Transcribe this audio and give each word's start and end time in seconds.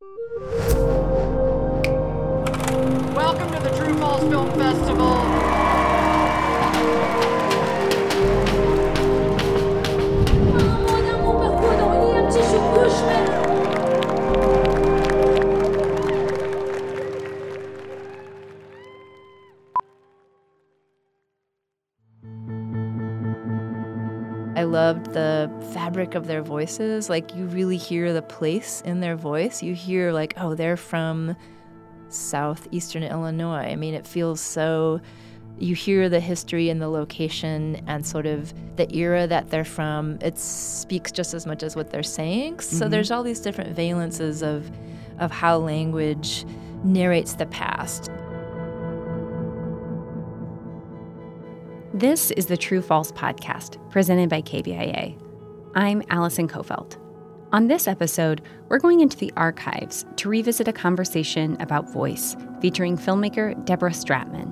Welcome 0.00 0.14
to 3.52 3.60
the 3.60 3.70
True 3.76 3.98
False 3.98 4.22
Film 4.28 4.48
Festival. 4.52 5.17
Fabric 25.88 26.14
of 26.14 26.26
their 26.26 26.42
voices. 26.42 27.08
Like, 27.08 27.34
you 27.34 27.46
really 27.46 27.78
hear 27.78 28.12
the 28.12 28.20
place 28.20 28.82
in 28.84 29.00
their 29.00 29.16
voice. 29.16 29.62
You 29.62 29.74
hear, 29.74 30.12
like, 30.12 30.34
oh, 30.36 30.54
they're 30.54 30.76
from 30.76 31.34
southeastern 32.10 33.02
Illinois. 33.04 33.64
I 33.72 33.74
mean, 33.76 33.94
it 33.94 34.06
feels 34.06 34.38
so. 34.40 35.00
You 35.58 35.74
hear 35.74 36.10
the 36.10 36.20
history 36.20 36.68
and 36.68 36.80
the 36.80 36.88
location 36.88 37.82
and 37.86 38.04
sort 38.06 38.26
of 38.26 38.52
the 38.76 38.94
era 38.94 39.26
that 39.28 39.48
they're 39.48 39.64
from. 39.64 40.18
It 40.20 40.38
speaks 40.38 41.10
just 41.10 41.32
as 41.32 41.46
much 41.46 41.62
as 41.62 41.74
what 41.74 41.90
they're 41.90 42.02
saying. 42.02 42.60
So 42.60 42.86
Mhm. 42.86 42.90
there's 42.90 43.10
all 43.10 43.22
these 43.22 43.40
different 43.40 43.74
valences 43.74 44.42
of, 44.42 44.70
of 45.18 45.30
how 45.30 45.56
language 45.56 46.44
narrates 46.84 47.32
the 47.34 47.46
past. 47.46 48.10
This 51.94 52.30
is 52.32 52.46
the 52.46 52.56
True 52.58 52.82
False 52.82 53.10
podcast, 53.10 53.78
presented 53.90 54.28
by 54.28 54.42
KBIA. 54.42 55.16
I'm 55.74 56.02
Allison 56.08 56.48
Coffelt. 56.48 56.96
On 57.52 57.68
this 57.68 57.86
episode, 57.86 58.40
we're 58.68 58.78
going 58.78 59.00
into 59.00 59.18
the 59.18 59.32
archives 59.36 60.06
to 60.16 60.30
revisit 60.30 60.66
a 60.66 60.72
conversation 60.72 61.58
about 61.60 61.92
voice 61.92 62.36
featuring 62.62 62.96
filmmaker 62.96 63.62
Deborah 63.66 63.90
Stratman. 63.90 64.50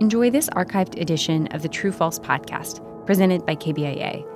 Enjoy 0.00 0.30
this 0.30 0.48
archived 0.50 0.98
edition 0.98 1.46
of 1.48 1.60
the 1.60 1.68
True 1.68 1.92
False 1.92 2.18
podcast, 2.18 2.80
presented 3.04 3.44
by 3.44 3.54
KBIA. 3.54 4.26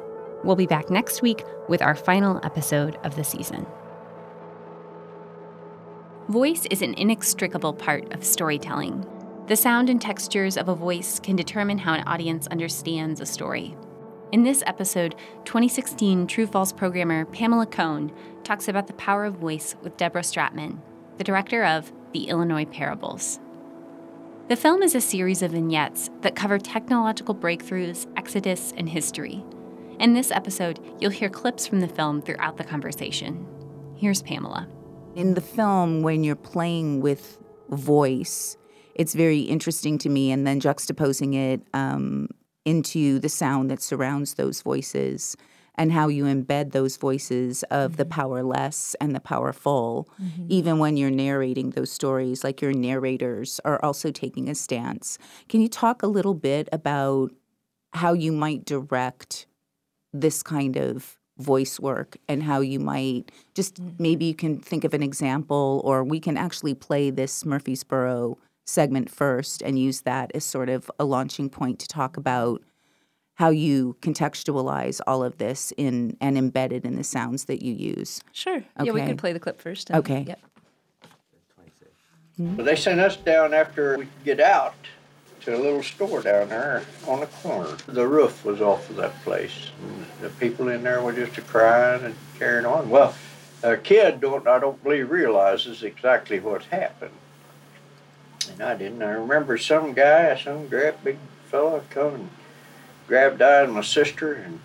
We'll 0.44 0.56
be 0.56 0.66
back 0.66 0.90
next 0.90 1.22
week 1.22 1.42
with 1.70 1.80
our 1.80 1.94
final 1.94 2.38
episode 2.44 2.96
of 3.02 3.16
the 3.16 3.24
season. 3.24 3.66
Voice 6.28 6.66
is 6.70 6.82
an 6.82 6.94
inextricable 6.94 7.72
part 7.72 8.12
of 8.12 8.24
storytelling. 8.24 9.06
The 9.46 9.56
sound 9.56 9.88
and 9.88 10.00
textures 10.00 10.58
of 10.58 10.68
a 10.68 10.74
voice 10.74 11.18
can 11.18 11.34
determine 11.34 11.78
how 11.78 11.94
an 11.94 12.04
audience 12.06 12.46
understands 12.48 13.22
a 13.22 13.26
story. 13.26 13.74
In 14.34 14.42
this 14.42 14.64
episode, 14.66 15.14
2016 15.44 16.26
True 16.26 16.48
False 16.48 16.72
programmer 16.72 17.24
Pamela 17.24 17.66
Cohn 17.66 18.10
talks 18.42 18.66
about 18.66 18.88
the 18.88 18.92
power 18.94 19.24
of 19.24 19.36
voice 19.36 19.76
with 19.80 19.96
Deborah 19.96 20.22
Stratman, 20.22 20.80
the 21.18 21.22
director 21.22 21.64
of 21.64 21.92
The 22.10 22.24
Illinois 22.24 22.64
Parables. 22.64 23.38
The 24.48 24.56
film 24.56 24.82
is 24.82 24.96
a 24.96 25.00
series 25.00 25.40
of 25.40 25.52
vignettes 25.52 26.10
that 26.22 26.34
cover 26.34 26.58
technological 26.58 27.32
breakthroughs, 27.32 28.08
exodus, 28.16 28.74
and 28.76 28.88
history. 28.88 29.44
In 30.00 30.14
this 30.14 30.32
episode, 30.32 30.80
you'll 30.98 31.12
hear 31.12 31.30
clips 31.30 31.68
from 31.68 31.78
the 31.78 31.86
film 31.86 32.20
throughout 32.20 32.56
the 32.56 32.64
conversation. 32.64 33.46
Here's 33.94 34.20
Pamela. 34.20 34.66
In 35.14 35.34
the 35.34 35.40
film, 35.40 36.02
when 36.02 36.24
you're 36.24 36.34
playing 36.34 37.02
with 37.02 37.38
voice, 37.68 38.56
it's 38.96 39.14
very 39.14 39.42
interesting 39.42 39.96
to 39.98 40.08
me, 40.08 40.32
and 40.32 40.44
then 40.44 40.60
juxtaposing 40.60 41.36
it 41.36 41.62
um, 41.72 42.30
into 42.64 43.18
the 43.18 43.28
sound 43.28 43.70
that 43.70 43.82
surrounds 43.82 44.34
those 44.34 44.62
voices 44.62 45.36
and 45.76 45.92
how 45.92 46.08
you 46.08 46.24
embed 46.24 46.72
those 46.72 46.96
voices 46.96 47.62
of 47.64 47.96
the 47.96 48.04
mm-hmm. 48.04 48.12
powerless 48.12 48.94
and 49.00 49.14
the 49.14 49.20
powerful, 49.20 50.08
mm-hmm. 50.22 50.46
even 50.48 50.78
when 50.78 50.96
you're 50.96 51.10
narrating 51.10 51.70
those 51.70 51.90
stories, 51.90 52.44
like 52.44 52.62
your 52.62 52.72
narrators 52.72 53.60
are 53.64 53.84
also 53.84 54.10
taking 54.10 54.48
a 54.48 54.54
stance. 54.54 55.18
Can 55.48 55.60
you 55.60 55.68
talk 55.68 56.02
a 56.02 56.06
little 56.06 56.34
bit 56.34 56.68
about 56.70 57.32
how 57.92 58.12
you 58.12 58.32
might 58.32 58.64
direct 58.64 59.46
this 60.12 60.42
kind 60.42 60.76
of 60.76 61.16
voice 61.38 61.80
work 61.80 62.16
and 62.28 62.44
how 62.44 62.60
you 62.60 62.78
might 62.78 63.32
just 63.54 63.82
mm-hmm. 63.82 63.96
maybe 63.98 64.24
you 64.26 64.34
can 64.34 64.56
think 64.58 64.84
of 64.84 64.94
an 64.94 65.02
example 65.02 65.82
or 65.84 66.04
we 66.04 66.20
can 66.20 66.36
actually 66.36 66.74
play 66.74 67.10
this 67.10 67.44
Murfreesboro 67.44 68.38
segment 68.64 69.10
first 69.10 69.62
and 69.62 69.78
use 69.78 70.02
that 70.02 70.30
as 70.34 70.44
sort 70.44 70.68
of 70.68 70.90
a 70.98 71.04
launching 71.04 71.48
point 71.50 71.78
to 71.80 71.88
talk 71.88 72.16
about 72.16 72.62
how 73.34 73.50
you 73.50 73.96
contextualize 74.00 75.00
all 75.06 75.22
of 75.24 75.38
this 75.38 75.72
in 75.76 76.16
and 76.20 76.38
embedded 76.38 76.84
in 76.86 76.94
the 76.96 77.04
sounds 77.04 77.44
that 77.46 77.62
you 77.62 77.74
use. 77.74 78.22
Sure. 78.32 78.62
Yeah, 78.80 78.92
we 78.92 79.00
Okay. 79.00 79.06
can 79.08 79.16
play 79.16 79.32
the 79.32 79.40
clip 79.40 79.60
first. 79.60 79.90
and- 79.90 79.98
Okay. 79.98 80.24
Yep. 80.28 80.40
But 82.38 82.64
they 82.64 82.76
sent 82.76 83.00
us 83.00 83.16
down 83.16 83.54
after 83.54 83.96
we 83.98 84.04
could 84.06 84.24
get 84.24 84.40
out 84.40 84.74
to 85.42 85.54
a 85.56 85.58
little 85.58 85.82
store 85.82 86.20
down 86.22 86.48
there 86.48 86.82
on 87.06 87.20
the 87.20 87.26
corner. 87.26 87.76
The 87.86 88.06
roof 88.08 88.44
was 88.44 88.60
off 88.60 88.88
of 88.90 88.96
that 88.96 89.14
place. 89.22 89.70
And 89.82 90.06
the 90.20 90.30
people 90.30 90.68
in 90.68 90.82
there 90.82 91.00
were 91.02 91.12
just 91.12 91.36
a 91.38 91.42
crying 91.42 92.02
and 92.04 92.14
carrying 92.38 92.66
on. 92.66 92.88
Well, 92.90 93.14
a 93.62 93.76
kid 93.76 94.20
don't 94.20 94.48
I 94.48 94.58
don't 94.58 94.82
believe 94.82 95.10
realizes 95.10 95.82
exactly 95.82 96.40
what's 96.40 96.66
happened. 96.66 97.12
And 98.48 98.62
I 98.62 98.74
didn't. 98.76 99.02
I 99.02 99.10
remember 99.10 99.58
some 99.58 99.92
guy, 99.92 100.36
some 100.36 100.68
great 100.68 101.02
big 101.04 101.18
fella 101.50 101.82
come 101.90 102.14
and 102.14 102.30
grabbed 103.06 103.42
I 103.42 103.62
and 103.62 103.72
my 103.72 103.82
sister 103.82 104.32
and 104.34 104.60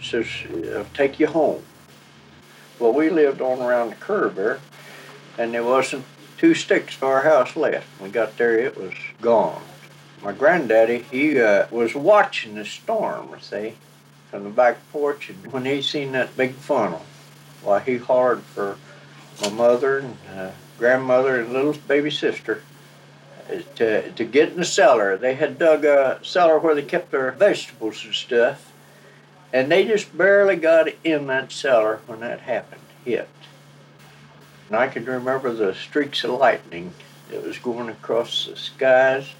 says, 0.00 0.26
I'll 0.74 0.86
take 0.94 1.18
you 1.20 1.26
home. 1.26 1.62
Well, 2.78 2.92
we 2.92 3.08
lived 3.08 3.40
on 3.40 3.60
around 3.60 3.90
the 3.90 3.96
curve 3.96 4.34
there, 4.34 4.60
and 5.38 5.54
there 5.54 5.64
wasn't 5.64 6.04
two 6.38 6.54
sticks 6.54 6.94
for 6.94 7.06
our 7.06 7.22
house 7.22 7.56
left. 7.56 7.86
When 7.98 8.10
we 8.10 8.12
got 8.14 8.36
there, 8.36 8.58
it 8.58 8.76
was 8.76 8.94
gone. 9.20 9.62
My 10.22 10.32
granddaddy, 10.32 11.00
he 11.10 11.40
uh, 11.40 11.66
was 11.70 11.94
watching 11.94 12.54
the 12.54 12.64
storm, 12.64 13.36
see, 13.40 13.74
from 14.30 14.44
the 14.44 14.50
back 14.50 14.78
porch, 14.90 15.30
and 15.30 15.52
when 15.52 15.64
he 15.64 15.82
seen 15.82 16.12
that 16.12 16.36
big 16.36 16.54
funnel, 16.54 17.04
why 17.62 17.80
he 17.80 17.98
hollered 17.98 18.42
for 18.42 18.76
my 19.40 19.50
mother 19.50 19.98
and 19.98 20.16
uh, 20.34 20.50
grandmother 20.78 21.40
and 21.40 21.52
little 21.52 21.74
baby 21.86 22.10
sister 22.10 22.62
to, 23.76 24.10
to 24.12 24.24
get 24.24 24.50
in 24.50 24.56
the 24.56 24.64
cellar. 24.64 25.16
They 25.16 25.34
had 25.34 25.58
dug 25.58 25.84
a 25.84 26.20
cellar 26.22 26.58
where 26.58 26.74
they 26.74 26.82
kept 26.82 27.10
their 27.10 27.30
vegetables 27.32 28.04
and 28.04 28.14
stuff, 28.14 28.72
and 29.52 29.70
they 29.70 29.86
just 29.86 30.16
barely 30.16 30.56
got 30.56 30.88
in 31.04 31.26
that 31.28 31.52
cellar 31.52 32.00
when 32.06 32.20
that 32.20 32.40
happened, 32.40 32.82
hit. 33.04 33.28
And 34.68 34.76
I 34.76 34.88
can 34.88 35.04
remember 35.04 35.52
the 35.52 35.74
streaks 35.74 36.24
of 36.24 36.30
lightning 36.30 36.92
that 37.30 37.42
was 37.42 37.58
going 37.58 37.88
across 37.88 38.46
the 38.46 38.56
skies. 38.56 39.30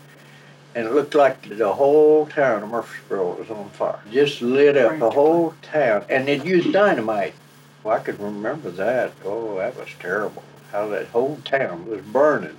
And 0.75 0.87
it 0.87 0.93
looked 0.93 1.15
like 1.15 1.49
the 1.49 1.73
whole 1.73 2.27
town 2.27 2.65
of 2.65 2.69
Murfreesboro 2.69 3.37
was 3.37 3.51
on 3.51 3.71
fire. 3.71 4.01
Just 4.11 4.43
lit 4.43 4.77
up 4.77 4.99
the 4.99 5.11
whole 5.11 5.55
town. 5.63 6.05
And 6.09 6.27
they'd 6.27 6.45
used 6.45 6.73
dynamite. 6.73 7.35
Well, 7.83 7.97
I 7.97 8.01
could 8.01 8.19
remember 8.19 8.71
that. 8.71 9.13
Oh, 9.25 9.57
that 9.59 9.77
was 9.77 9.89
terrible. 10.01 10.43
How 10.73 10.89
that 10.89 11.09
whole 11.09 11.39
town 11.45 11.87
was 11.87 12.01
burning. 12.01 12.57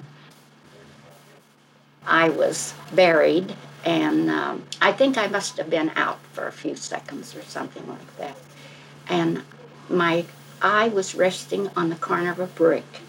I 2.07 2.29
was 2.29 2.73
buried, 2.93 3.55
and 3.83 4.29
um, 4.29 4.63
I 4.81 4.91
think 4.91 5.17
I 5.17 5.27
must 5.27 5.57
have 5.57 5.69
been 5.69 5.91
out 5.95 6.19
for 6.33 6.47
a 6.47 6.51
few 6.51 6.75
seconds 6.75 7.35
or 7.35 7.41
something 7.43 7.87
like 7.87 8.17
that. 8.17 8.37
And 9.07 9.43
my 9.89 10.25
eye 10.61 10.87
was 10.87 11.15
resting 11.15 11.69
on 11.75 11.89
the 11.89 11.95
corner 11.95 12.31
of 12.31 12.39
a 12.39 12.47
brick. 12.47 13.01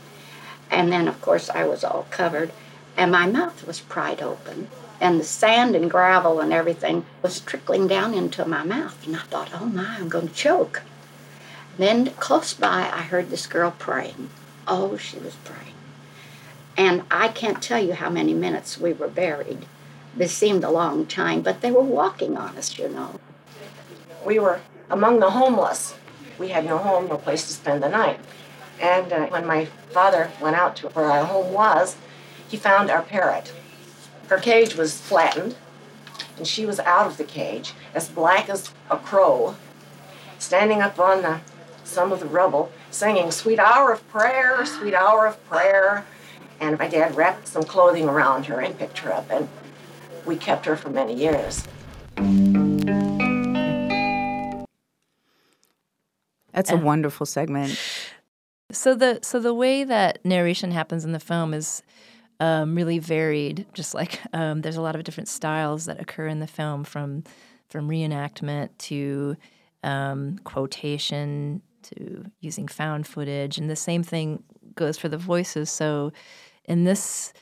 And 0.70 0.92
then, 0.92 1.08
of 1.08 1.20
course, 1.20 1.48
I 1.50 1.64
was 1.64 1.84
all 1.84 2.06
covered, 2.10 2.52
and 2.96 3.12
my 3.12 3.26
mouth 3.26 3.66
was 3.66 3.80
pried 3.80 4.22
open, 4.22 4.68
and 5.00 5.20
the 5.20 5.24
sand 5.24 5.76
and 5.76 5.90
gravel 5.90 6.40
and 6.40 6.52
everything 6.52 7.04
was 7.22 7.40
trickling 7.40 7.86
down 7.86 8.14
into 8.14 8.44
my 8.46 8.64
mouth. 8.64 9.06
And 9.06 9.16
I 9.16 9.20
thought, 9.20 9.50
oh 9.54 9.66
my, 9.66 9.96
I'm 9.98 10.08
going 10.08 10.28
to 10.28 10.34
choke. 10.34 10.82
Then, 11.76 12.06
close 12.12 12.54
by, 12.54 12.90
I 12.92 13.02
heard 13.02 13.28
this 13.28 13.46
girl 13.46 13.74
praying. 13.78 14.30
Oh, 14.66 14.96
she 14.96 15.18
was 15.18 15.34
praying. 15.44 15.75
And 16.76 17.04
I 17.10 17.28
can't 17.28 17.62
tell 17.62 17.82
you 17.82 17.94
how 17.94 18.10
many 18.10 18.34
minutes 18.34 18.78
we 18.78 18.92
were 18.92 19.08
buried. 19.08 19.66
This 20.14 20.32
seemed 20.32 20.64
a 20.64 20.70
long 20.70 21.06
time, 21.06 21.42
but 21.42 21.60
they 21.60 21.70
were 21.70 21.82
walking 21.82 22.36
on 22.36 22.56
us, 22.56 22.78
you 22.78 22.88
know. 22.88 23.20
we 24.24 24.38
were 24.38 24.60
among 24.90 25.20
the 25.20 25.30
homeless. 25.30 25.94
We 26.38 26.48
had 26.48 26.64
no 26.66 26.78
home, 26.78 27.08
no 27.08 27.16
place 27.16 27.46
to 27.46 27.52
spend 27.52 27.82
the 27.82 27.88
night. 27.88 28.20
And 28.80 29.12
uh, 29.12 29.26
when 29.28 29.46
my 29.46 29.66
father 29.90 30.30
went 30.40 30.56
out 30.56 30.76
to 30.76 30.88
where 30.88 31.06
our 31.06 31.24
home 31.24 31.52
was, 31.52 31.96
he 32.48 32.56
found 32.56 32.90
our 32.90 33.02
parrot. 33.02 33.52
Her 34.28 34.38
cage 34.38 34.76
was 34.76 35.00
flattened, 35.00 35.56
and 36.36 36.46
she 36.46 36.66
was 36.66 36.80
out 36.80 37.06
of 37.06 37.16
the 37.16 37.24
cage, 37.24 37.72
as 37.94 38.08
black 38.08 38.48
as 38.50 38.70
a 38.90 38.98
crow, 38.98 39.56
standing 40.38 40.82
up 40.82 40.98
on 40.98 41.22
the, 41.22 41.40
some 41.84 42.12
of 42.12 42.20
the 42.20 42.26
rubble, 42.26 42.70
singing 42.90 43.30
"Sweet 43.30 43.58
Hour 43.58 43.92
of 43.92 44.06
Prayer, 44.08 44.66
Sweet 44.66 44.94
Hour 44.94 45.26
of 45.26 45.48
Prayer." 45.48 46.04
And 46.60 46.78
my 46.78 46.88
dad 46.88 47.14
wrapped 47.14 47.48
some 47.48 47.64
clothing 47.64 48.08
around 48.08 48.46
her 48.46 48.60
and 48.60 48.78
picked 48.78 48.98
her 48.98 49.12
up, 49.12 49.30
and 49.30 49.48
we 50.24 50.36
kept 50.36 50.66
her 50.66 50.76
for 50.76 50.90
many 50.90 51.14
years. 51.14 51.66
That's 56.52 56.70
a 56.70 56.76
wonderful 56.76 57.26
segment. 57.26 57.78
So 58.72 58.94
the 58.94 59.20
so 59.22 59.38
the 59.38 59.54
way 59.54 59.84
that 59.84 60.24
narration 60.24 60.70
happens 60.70 61.04
in 61.04 61.12
the 61.12 61.20
film 61.20 61.52
is 61.52 61.82
um, 62.40 62.74
really 62.74 62.98
varied. 62.98 63.66
Just 63.74 63.94
like 63.94 64.20
um, 64.32 64.62
there's 64.62 64.76
a 64.76 64.80
lot 64.80 64.96
of 64.96 65.04
different 65.04 65.28
styles 65.28 65.84
that 65.84 66.00
occur 66.00 66.26
in 66.26 66.40
the 66.40 66.46
film, 66.46 66.82
from 66.84 67.24
from 67.68 67.88
reenactment 67.88 68.70
to 68.78 69.36
um, 69.82 70.38
quotation 70.44 71.60
to 71.82 72.24
using 72.40 72.66
found 72.66 73.06
footage, 73.06 73.58
and 73.58 73.68
the 73.68 73.76
same 73.76 74.02
thing 74.02 74.42
goes 74.74 74.98
for 74.98 75.08
the 75.08 75.18
voices. 75.18 75.70
So 75.70 76.12
in 76.66 76.84
this 76.84 77.32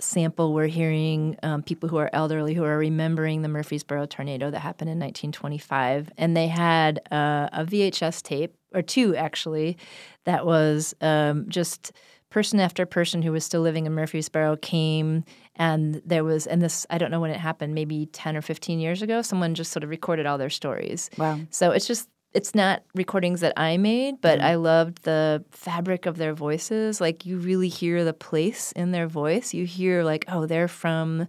sample, 0.00 0.54
we're 0.54 0.66
hearing 0.66 1.36
um, 1.42 1.62
people 1.62 1.88
who 1.88 1.96
are 1.96 2.10
elderly 2.12 2.54
who 2.54 2.64
are 2.64 2.78
remembering 2.78 3.42
the 3.42 3.48
Murfreesboro 3.48 4.06
tornado 4.06 4.50
that 4.50 4.60
happened 4.60 4.90
in 4.90 4.98
1925, 4.98 6.10
and 6.16 6.36
they 6.36 6.46
had 6.46 7.00
uh, 7.10 7.48
a 7.52 7.64
VHS 7.64 8.22
tape 8.22 8.54
or 8.74 8.82
two 8.82 9.16
actually 9.16 9.76
that 10.24 10.46
was 10.46 10.94
um, 11.00 11.46
just 11.48 11.92
person 12.30 12.60
after 12.60 12.84
person 12.84 13.22
who 13.22 13.32
was 13.32 13.44
still 13.44 13.62
living 13.62 13.86
in 13.86 13.94
Murfreesboro 13.94 14.56
came 14.56 15.24
and 15.56 16.02
there 16.04 16.24
was 16.24 16.46
and 16.46 16.60
this 16.60 16.86
I 16.90 16.98
don't 16.98 17.10
know 17.10 17.20
when 17.20 17.30
it 17.30 17.38
happened 17.38 17.74
maybe 17.74 18.04
10 18.06 18.36
or 18.36 18.42
15 18.42 18.80
years 18.80 19.00
ago 19.00 19.22
someone 19.22 19.54
just 19.54 19.72
sort 19.72 19.82
of 19.82 19.88
recorded 19.88 20.26
all 20.26 20.36
their 20.36 20.50
stories. 20.50 21.08
Wow. 21.16 21.40
So 21.48 21.70
it's 21.70 21.86
just 21.86 22.08
it's 22.34 22.54
not 22.54 22.82
recordings 22.94 23.40
that 23.40 23.54
I 23.56 23.76
made, 23.78 24.20
but 24.20 24.40
I 24.40 24.56
loved 24.56 25.04
the 25.04 25.44
fabric 25.50 26.06
of 26.06 26.18
their 26.18 26.34
voices. 26.34 27.00
Like 27.00 27.24
you 27.24 27.38
really 27.38 27.68
hear 27.68 28.04
the 28.04 28.12
place 28.12 28.72
in 28.72 28.92
their 28.92 29.08
voice. 29.08 29.54
You 29.54 29.64
hear 29.64 30.04
like, 30.04 30.24
oh, 30.28 30.46
they're 30.46 30.68
from 30.68 31.26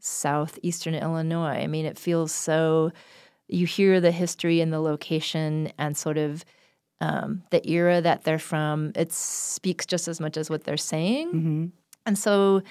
southeastern 0.00 0.94
Illinois. 0.94 1.62
I 1.62 1.66
mean, 1.66 1.86
it 1.86 1.98
feels 1.98 2.32
so 2.32 2.92
you 3.48 3.66
hear 3.66 4.00
the 4.00 4.10
history 4.10 4.60
and 4.60 4.72
the 4.72 4.80
location 4.80 5.72
and 5.78 5.96
sort 5.96 6.18
of 6.18 6.44
um, 7.00 7.42
the 7.50 7.66
era 7.68 8.00
that 8.00 8.24
they're 8.24 8.38
from. 8.38 8.92
It 8.94 9.12
speaks 9.12 9.86
just 9.86 10.08
as 10.08 10.20
much 10.20 10.36
as 10.36 10.50
what 10.50 10.64
they're 10.64 10.76
saying. 10.76 11.28
Mm-hmm. 11.28 11.66
And 12.04 12.18
so 12.18 12.62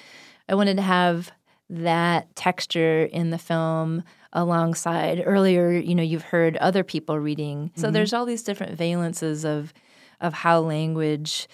I 0.48 0.56
wanted 0.56 0.78
to 0.78 0.84
have 0.84 1.32
that 1.70 2.34
texture 2.36 3.04
in 3.04 3.32
the 3.32 3.38
film 3.38 4.04
alongside 4.34 5.22
earlier 5.26 5.72
you 5.72 5.96
know 5.96 6.04
you've 6.04 6.24
heard 6.24 6.58
other 6.58 6.84
people 6.84 7.18
reading 7.20 7.72
so 7.76 7.90
there's 7.92 8.14
all 8.14 8.26
these 8.26 8.44
different 8.44 8.78
valences 8.78 9.46
of 9.46 9.74
of 10.20 10.34
how 10.34 10.60
language 10.60 11.48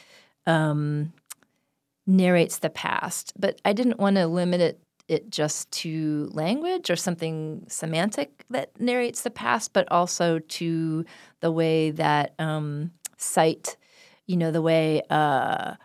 um, 0.47 1.13
narrates 2.05 2.59
the 2.59 2.69
past 2.69 3.31
but 3.39 3.59
i 3.63 3.71
didn't 3.73 3.99
want 3.99 4.15
to 4.15 4.27
limit 4.27 4.59
it 4.59 4.79
it 5.07 5.29
just 5.29 5.69
to 5.71 6.29
language 6.31 6.89
or 6.89 6.95
something 6.95 7.63
semantic 7.67 8.43
that 8.49 8.71
narrates 8.79 9.21
the 9.21 9.29
past 9.29 9.71
but 9.73 9.89
also 9.91 10.39
to 10.39 11.05
the 11.41 11.51
way 11.51 11.91
that 11.91 12.33
um, 12.39 12.91
sight 13.17 13.77
you 14.25 14.35
know 14.37 14.51
the 14.51 14.61
way 14.61 15.01
uh, 15.09 15.75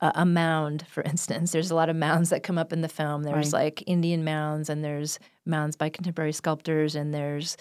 a 0.00 0.12
a 0.14 0.24
mound, 0.24 0.86
for 0.86 1.02
instance. 1.02 1.50
There's 1.50 1.72
a 1.72 1.74
lot 1.74 1.88
of 1.88 1.96
mounds 1.96 2.30
that 2.30 2.44
come 2.44 2.56
up 2.56 2.72
in 2.72 2.82
the 2.82 2.88
film. 2.88 3.24
There's 3.24 3.52
Right. 3.52 3.64
like 3.64 3.82
Indian 3.86 4.22
mounds, 4.22 4.70
and 4.70 4.84
there's 4.84 5.18
mounds 5.48 5.76
by 5.76 5.88
contemporary 5.88 6.32
sculptors, 6.32 6.94
and 6.94 7.12
there's 7.12 7.56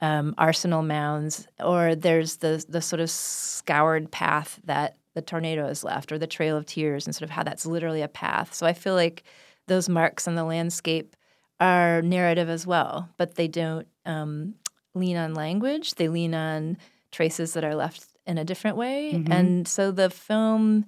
um, 0.00 0.34
arsenal 0.38 0.82
mounds, 0.82 1.46
or 1.62 1.94
there's 1.94 2.36
the 2.36 2.64
the 2.68 2.82
sort 2.82 3.00
of 3.00 3.10
scoured 3.10 4.10
path 4.10 4.60
that 4.64 4.96
the 5.14 5.22
tornado 5.22 5.66
has 5.66 5.84
left, 5.84 6.12
or 6.12 6.18
the 6.18 6.26
Trail 6.26 6.56
of 6.56 6.66
Tears, 6.66 7.06
and 7.06 7.14
sort 7.14 7.24
of 7.24 7.30
how 7.30 7.42
that's 7.42 7.64
literally 7.66 8.02
a 8.02 8.08
path. 8.08 8.52
So 8.54 8.66
I 8.66 8.72
feel 8.72 8.94
like 8.94 9.24
those 9.66 9.88
marks 9.88 10.28
on 10.28 10.34
the 10.34 10.44
landscape 10.44 11.16
are 11.58 12.02
narrative 12.02 12.48
as 12.50 12.66
well, 12.66 13.08
but 13.16 13.36
they 13.36 13.48
don't 13.48 13.86
um, 14.04 14.54
lean 14.94 15.16
on 15.16 15.34
language. 15.34 15.94
They 15.94 16.08
lean 16.08 16.34
on 16.34 16.76
traces 17.10 17.54
that 17.54 17.64
are 17.64 17.74
left 17.74 18.04
in 18.26 18.36
a 18.38 18.44
different 18.44 18.76
way, 18.76 19.24
and 19.30 19.66
so 19.66 19.90
the 19.90 20.10
film 20.10 20.84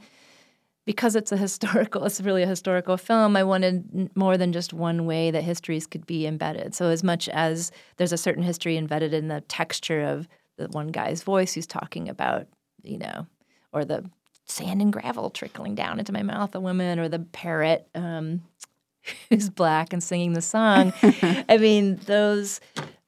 because 0.88 1.14
it's 1.14 1.32
a 1.32 1.36
historical 1.36 2.02
it's 2.06 2.18
really 2.22 2.42
a 2.42 2.46
historical 2.46 2.96
film 2.96 3.36
i 3.36 3.44
wanted 3.44 4.10
more 4.16 4.38
than 4.38 4.54
just 4.54 4.72
one 4.72 5.04
way 5.04 5.30
that 5.30 5.44
histories 5.44 5.86
could 5.86 6.06
be 6.06 6.26
embedded. 6.26 6.74
So 6.74 6.86
as 6.88 7.04
much 7.04 7.28
as 7.28 7.70
there's 7.98 8.12
a 8.12 8.16
certain 8.16 8.42
history 8.42 8.78
embedded 8.78 9.12
in 9.12 9.28
the 9.28 9.42
texture 9.42 10.00
of 10.00 10.26
the 10.56 10.68
one 10.68 10.88
guy's 10.88 11.22
voice 11.22 11.52
who's 11.52 11.66
talking 11.66 12.08
about 12.08 12.46
you 12.82 12.96
know 12.96 13.26
or 13.70 13.84
the 13.84 14.08
sand 14.46 14.80
and 14.80 14.90
gravel 14.90 15.28
trickling 15.28 15.74
down 15.74 15.98
into 15.98 16.10
my 16.10 16.22
mouth 16.22 16.54
a 16.54 16.60
woman 16.60 16.98
or 16.98 17.06
the 17.06 17.18
parrot 17.18 17.86
um, 17.94 18.40
who's 19.28 19.50
black 19.50 19.92
and 19.92 20.02
singing 20.02 20.32
the 20.32 20.40
song 20.40 20.94
i 21.02 21.58
mean 21.58 21.96
those 22.06 22.60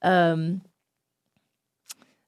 um, 0.03 0.61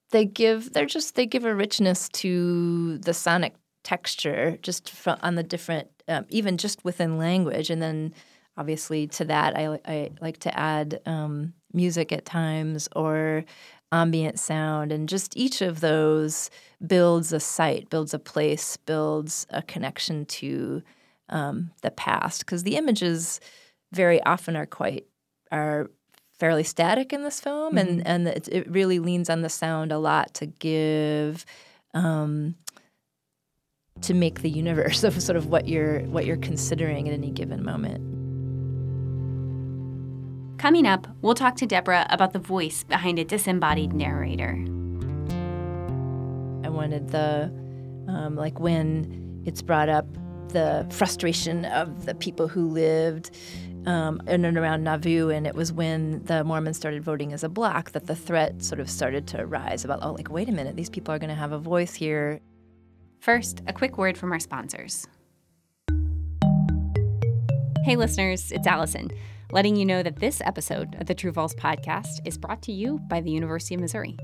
they 0.09 0.25
give 0.25 0.73
they're 0.73 0.87
just 0.87 1.13
they 1.13 1.27
give 1.27 1.45
a 1.45 1.53
richness 1.53 2.09
to 2.09 2.97
the 2.99 3.13
sonic 3.13 3.53
texture 3.83 4.57
just 4.61 4.89
from, 4.89 5.17
on 5.21 5.35
the 5.35 5.43
different 5.43 5.89
um, 6.07 6.25
even 6.29 6.57
just 6.57 6.83
within 6.83 7.17
language. 7.17 7.69
And 7.69 7.81
then 7.81 8.13
obviously 8.55 9.07
to 9.07 9.25
that 9.25 9.57
i, 9.57 9.79
I 9.83 10.11
like 10.21 10.37
to 10.37 10.59
add 10.59 11.01
um, 11.07 11.53
music 11.73 12.11
at 12.11 12.23
times 12.23 12.87
or 12.95 13.45
ambient 13.93 14.39
sound. 14.39 14.91
And 14.91 15.07
just 15.07 15.37
each 15.37 15.61
of 15.61 15.79
those 15.79 16.49
builds 16.85 17.31
a 17.31 17.39
site 17.39 17.89
builds 17.89 18.13
a 18.13 18.19
place 18.19 18.75
builds 18.75 19.45
a 19.51 19.61
connection 19.61 20.25
to 20.25 20.81
um, 21.29 21.71
the 21.83 21.91
past. 21.91 22.39
Because 22.39 22.63
the 22.63 22.75
images 22.75 23.39
very 23.93 24.21
often 24.23 24.55
are 24.55 24.65
quite 24.65 25.05
are 25.51 25.89
fairly 26.39 26.63
static 26.63 27.13
in 27.13 27.23
this 27.23 27.39
film 27.39 27.77
and 27.77 28.05
and 28.07 28.27
it, 28.27 28.49
it 28.51 28.69
really 28.69 28.97
leans 28.97 29.29
on 29.29 29.41
the 29.41 29.49
sound 29.49 29.91
a 29.91 29.99
lot 29.99 30.33
to 30.33 30.47
give 30.47 31.45
um, 31.93 32.55
to 34.01 34.13
make 34.13 34.41
the 34.41 34.49
universe 34.49 35.03
of 35.03 35.21
sort 35.21 35.37
of 35.37 35.47
what 35.47 35.67
you're 35.67 36.01
what 36.01 36.25
you're 36.25 36.37
considering 36.37 37.07
at 37.07 37.13
any 37.13 37.31
given 37.31 37.63
moment. 37.63 38.09
Coming 40.59 40.85
up, 40.85 41.07
we'll 41.21 41.33
talk 41.33 41.55
to 41.57 41.65
Deborah 41.65 42.07
about 42.09 42.31
the 42.31 42.39
voice 42.39 42.83
behind 42.83 43.19
a 43.19 43.25
disembodied 43.25 43.93
narrator. 43.93 44.53
I 46.63 46.69
wanted 46.69 47.09
the 47.09 47.51
um, 48.07 48.35
like 48.35 48.59
when 48.59 49.43
it's 49.45 49.61
brought 49.61 49.89
up 49.89 50.05
the 50.49 50.85
frustration 50.89 51.65
of 51.65 52.05
the 52.05 52.15
people 52.15 52.47
who 52.47 52.69
lived 52.69 53.31
um, 53.85 54.21
in 54.27 54.45
and 54.45 54.57
around 54.57 54.83
Nauvoo, 54.83 55.29
and 55.29 55.45
it 55.45 55.55
was 55.55 55.73
when 55.73 56.23
the 56.23 56.43
Mormons 56.43 56.77
started 56.77 57.03
voting 57.03 57.33
as 57.33 57.43
a 57.43 57.49
bloc 57.49 57.91
that 57.91 58.05
the 58.05 58.15
threat 58.15 58.63
sort 58.63 58.79
of 58.79 58.89
started 58.89 59.27
to 59.27 59.45
rise 59.45 59.83
about 59.83 59.99
oh 60.01 60.13
like 60.13 60.29
wait 60.29 60.47
a 60.47 60.53
minute 60.53 60.75
these 60.77 60.89
people 60.89 61.13
are 61.13 61.19
going 61.19 61.29
to 61.29 61.35
have 61.35 61.51
a 61.51 61.59
voice 61.59 61.93
here 61.93 62.39
First, 63.23 63.61
a 63.67 63.71
quick 63.71 63.97
word 63.97 64.17
from 64.17 64.33
our 64.33 64.39
sponsors. 64.41 65.07
Hey, 67.85 67.95
listeners, 67.95 68.51
it's 68.51 68.67
Allison, 68.67 69.11
letting 69.49 69.77
you 69.77 69.85
know 69.85 70.03
that 70.03 70.17
this 70.17 70.41
episode 70.41 70.97
of 70.99 71.07
the 71.07 71.15
True 71.15 71.31
False 71.31 71.55
podcast 71.55 72.19
is 72.25 72.37
brought 72.37 72.61
to 72.63 72.73
you 72.73 72.99
by 73.07 73.21
the 73.21 73.31
University 73.31 73.75
of 73.75 73.79
Missouri. 73.79 74.17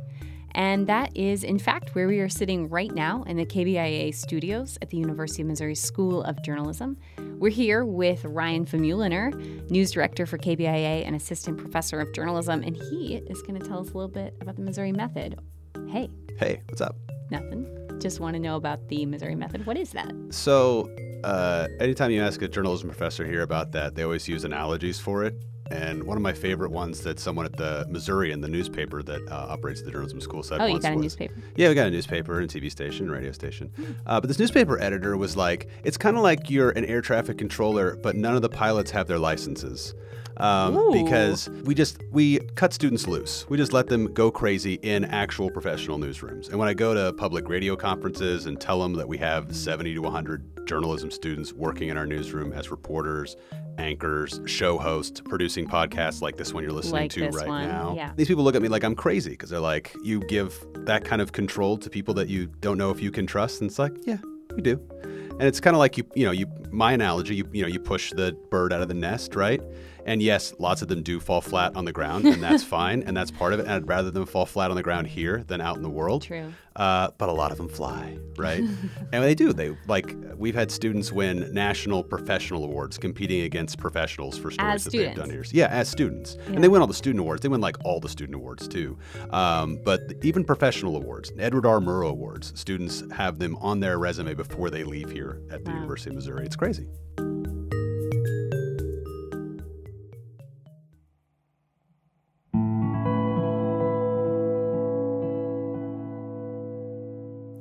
And 0.52 0.86
that 0.88 1.16
is, 1.16 1.46
in 1.46 1.60
fact, 1.60 1.96
where 1.96 2.10
we 2.10 2.20
are 2.20 2.28
sitting 2.28 2.68
right 2.68 2.94
now 2.94 3.24
in 3.24 3.38
the 3.38 3.46
KBIA 3.46 4.14
studios 4.14 4.78
at 4.82 4.90
the 4.90 4.98
University 4.98 5.44
of 5.44 5.48
Missouri 5.48 5.76
School 5.76 6.22
of 6.24 6.44
Journalism. 6.44 6.98
We're 7.38 7.52
here 7.52 7.86
with 7.86 8.26
Ryan 8.26 8.66
Famuliner, 8.66 9.32
news 9.72 9.92
director 9.92 10.26
for 10.26 10.38
KBIA 10.38 11.06
and 11.08 11.16
assistant 11.16 11.58
professor 11.58 12.02
of 12.02 12.14
journalism, 12.14 12.64
and 12.64 12.76
he 12.76 13.16
is 13.30 13.42
going 13.44 13.58
to 13.62 13.66
tell 13.66 13.80
us 13.80 13.92
a 13.92 13.94
little 13.94 14.10
bit 14.10 14.36
about 14.42 14.58
the 14.58 14.62
Missouri 14.62 14.92
Method. 14.92 15.40
Hey, 15.88 16.10
Hey, 16.38 16.62
what's 16.68 16.82
up? 16.82 16.98
nothing. 17.32 17.89
Just 18.00 18.20
want 18.22 18.36
to 18.36 18.40
know 18.40 18.56
about 18.56 18.88
the 18.88 19.06
Missouri 19.06 19.36
Method. 19.36 19.66
What 19.66 19.78
is 19.78 19.92
that? 19.92 20.14
So, 20.30 20.90
uh, 21.24 21.68
anytime 21.82 22.12
you 22.12 22.22
ask 22.22 22.42
a 22.42 22.48
journalism 22.48 22.90
professor 22.90 23.26
here 23.26 23.42
about 23.42 23.74
that, 23.74 23.96
they 23.96 24.04
always 24.04 24.28
use 24.28 24.46
analogies 24.46 25.00
for 25.00 25.26
it. 25.26 25.36
And 25.70 26.04
one 26.04 26.18
of 26.18 26.24
my 26.24 26.34
favorite 26.34 26.72
ones 26.72 27.02
that 27.02 27.20
someone 27.20 27.46
at 27.46 27.56
the 27.58 27.86
Missouri 27.90 28.32
in 28.32 28.42
the 28.42 28.48
newspaper 28.48 29.04
that 29.04 29.22
uh, 29.30 29.48
operates 29.50 29.84
the 29.84 29.92
journalism 29.92 30.20
school 30.22 30.42
said 30.42 30.62
Oh, 30.62 30.66
you 30.66 30.72
once 30.74 30.84
got 30.84 30.94
a 30.94 30.96
was- 30.96 31.04
newspaper. 31.04 31.36
Yeah, 31.58 31.68
we 31.70 31.76
got 31.76 31.88
a 31.88 31.92
newspaper 31.92 32.40
and 32.40 32.50
TV 32.50 32.72
station, 32.72 33.12
radio 33.12 33.32
station. 33.34 33.72
Uh, 34.08 34.20
but 34.20 34.28
this 34.30 34.40
newspaper 34.40 34.80
editor 34.82 35.16
was 35.18 35.36
like, 35.38 35.68
it's 35.84 35.98
kind 35.98 36.16
of 36.18 36.24
like 36.24 36.50
you're 36.50 36.72
an 36.72 36.86
air 36.86 37.02
traffic 37.02 37.38
controller, 37.38 37.98
but 37.98 38.16
none 38.16 38.36
of 38.36 38.42
the 38.42 38.50
pilots 38.50 38.90
have 38.92 39.08
their 39.08 39.20
licenses. 39.20 39.94
Um, 40.40 40.92
because 40.94 41.50
we 41.50 41.76
just 41.76 42.02
we 42.12 42.40
cut 42.56 42.74
students 42.74 43.08
loose. 43.08 43.46
We 43.50 43.58
just 43.58 43.74
let 43.74 43.88
them 43.88 44.14
go 44.14 44.32
crazy 44.32 44.76
in 44.76 45.06
actual 45.06 45.50
professional 45.52 45.98
newsrooms. 46.00 46.50
And 46.50 46.58
when 46.58 46.68
I 46.70 46.74
go 46.74 46.94
to 46.94 47.12
public 47.14 47.50
radio 47.50 47.76
conferences 47.76 48.46
and 48.46 48.60
tell 48.60 48.80
them 48.82 48.94
that 48.94 49.08
we 49.08 49.18
have 49.18 49.54
70 49.56 49.94
to 49.96 50.00
100 50.02 50.66
journalism 50.66 51.12
students 51.12 51.52
working 51.52 51.90
in 51.90 51.98
our 51.98 52.06
newsroom 52.06 52.54
as 52.54 52.72
reporters, 52.72 53.36
anchors, 53.78 54.40
show 54.46 54.78
hosts, 54.78 55.20
producing 55.20 55.68
podcasts 55.68 56.22
like 56.22 56.38
this 56.38 56.54
one 56.54 56.64
you're 56.64 56.72
listening 56.72 57.02
Like 57.02 57.12
to 57.12 57.30
right 57.30 57.48
one, 57.48 57.68
now. 57.68 57.94
yeah. 57.96 58.14
These 58.16 58.28
people 58.28 58.44
look 58.44 58.56
at 58.56 58.62
me 58.62 58.68
like 58.70 58.84
I'm 58.84 58.96
crazy 58.96 59.32
because 59.32 59.50
they're 59.50 59.60
like, 59.60 59.94
you 60.04 60.22
give 60.22 60.54
that 60.86 61.04
kind 61.04 61.22
of 61.22 61.32
control 61.34 61.78
to 61.80 61.90
people 61.90 62.14
that 62.16 62.30
you 62.30 62.48
don't 62.62 62.78
know 62.78 62.92
if 62.92 63.02
you 63.02 63.12
can 63.12 63.26
trust, 63.28 63.62
and 63.62 63.70
it's 63.70 63.80
like, 63.80 63.94
yeah, 64.06 64.18
we 64.56 64.62
do. 64.62 64.80
And 65.04 65.44
it's 65.44 65.60
kind 65.60 65.76
of 65.76 65.80
like 65.80 65.98
you, 65.98 66.04
you 66.16 66.26
know, 66.26 66.32
you 66.32 66.46
my 66.72 66.92
analogy, 66.94 67.36
you, 67.36 67.48
you 67.52 67.62
know, 67.62 67.68
you 67.68 67.80
push 67.80 68.12
the 68.12 68.34
bird 68.52 68.72
out 68.74 68.82
of 68.82 68.90
the 68.90 68.94
nest, 68.94 69.36
right? 69.36 69.62
And 70.10 70.24
yes, 70.24 70.56
lots 70.58 70.82
of 70.82 70.88
them 70.88 71.04
do 71.04 71.20
fall 71.20 71.40
flat 71.40 71.76
on 71.76 71.86
the 71.86 71.92
ground, 71.92 72.26
and 72.26 72.42
that's 72.42 72.64
fine, 72.78 73.04
and 73.04 73.16
that's 73.16 73.30
part 73.30 73.54
of 73.54 73.60
it. 73.60 73.68
And 73.68 73.72
I'd 73.74 73.88
rather 73.88 74.10
them 74.10 74.26
fall 74.26 74.48
flat 74.48 74.72
on 74.72 74.76
the 74.76 74.82
ground 74.82 75.06
here 75.06 75.44
than 75.46 75.62
out 75.62 75.78
in 75.78 75.84
the 75.84 75.90
world. 75.90 76.24
True. 76.24 76.52
Uh, 76.76 77.12
but 77.20 77.30
a 77.30 77.32
lot 77.32 77.52
of 77.52 77.60
them 77.60 77.70
fly, 77.70 78.18
right? 78.36 78.60
and 79.14 79.24
they 79.24 79.36
do. 79.36 79.54
They 79.54 79.78
like 79.86 80.16
we've 80.36 80.56
had 80.56 80.72
students 80.72 81.12
win 81.12 81.54
national 81.54 82.04
professional 82.04 82.64
awards 82.64 82.98
competing 82.98 83.42
against 83.42 83.78
professionals 83.78 84.36
for 84.36 84.50
stories 84.50 84.74
As 84.74 84.84
that 84.86 84.92
they've 84.94 85.16
done 85.16 85.30
here. 85.30 85.46
Yeah, 85.52 85.68
as 85.68 85.88
students, 85.88 86.38
and 86.48 86.64
they 86.64 86.70
win 86.70 86.82
all 86.82 86.88
the 86.88 86.94
student 86.96 87.20
awards. 87.20 87.44
They 87.44 87.50
win 87.50 87.62
like 87.62 87.78
all 87.86 88.00
the 88.00 88.10
student 88.10 88.34
awards 88.34 88.68
too. 88.68 88.98
Um, 89.30 89.80
but 89.86 90.02
even 90.24 90.44
professional 90.44 90.96
awards, 90.96 91.32
Edward 91.38 91.68
R. 91.68 91.80
Murrow 91.80 92.10
awards, 92.10 92.52
students 92.60 93.04
have 93.12 93.38
them 93.38 93.58
on 93.58 93.80
their 93.80 94.00
resume 94.00 94.34
before 94.34 94.72
they 94.72 94.84
leave 94.84 95.12
here 95.12 95.40
at 95.52 95.64
the 95.66 95.72
University 95.72 96.10
of 96.10 96.16
Missouri. 96.16 96.48
It's 96.48 96.56
crazy. 96.56 96.88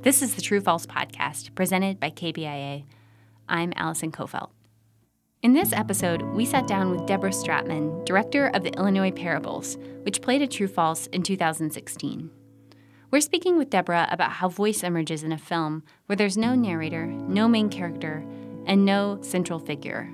This 0.09 0.23
is 0.23 0.35
the 0.35 0.41
True 0.41 0.63
False 0.63 0.87
podcast 0.87 1.55
presented 1.55 2.01
by 2.01 2.09
KBIA. 2.09 2.87
I'm 3.47 3.75
Allison 3.77 4.11
Coffelt. 4.11 4.49
In 5.43 5.53
this 5.53 5.71
episode, 5.75 6.23
we 6.23 6.47
sat 6.47 6.67
down 6.67 6.91
with 6.91 7.05
Deborah 7.05 7.29
Stratman, 7.29 8.07
director 8.07 8.47
of 8.47 8.63
the 8.63 8.73
Illinois 8.79 9.11
Parables, 9.11 9.77
which 10.05 10.23
played 10.23 10.41
a 10.41 10.47
True 10.47 10.67
False 10.67 11.09
in 11.09 11.23
2016. 11.23 12.31
We're 13.11 13.21
speaking 13.21 13.59
with 13.59 13.69
Deborah 13.69 14.09
about 14.11 14.31
how 14.31 14.49
voice 14.49 14.83
emerges 14.83 15.25
in 15.25 15.31
a 15.31 15.37
film 15.37 15.83
where 16.07 16.17
there's 16.17 16.39
no 16.39 16.55
narrator, 16.55 17.05
no 17.05 17.47
main 17.47 17.69
character, 17.69 18.25
and 18.65 18.87
no 18.87 19.19
central 19.21 19.59
figure. 19.59 20.11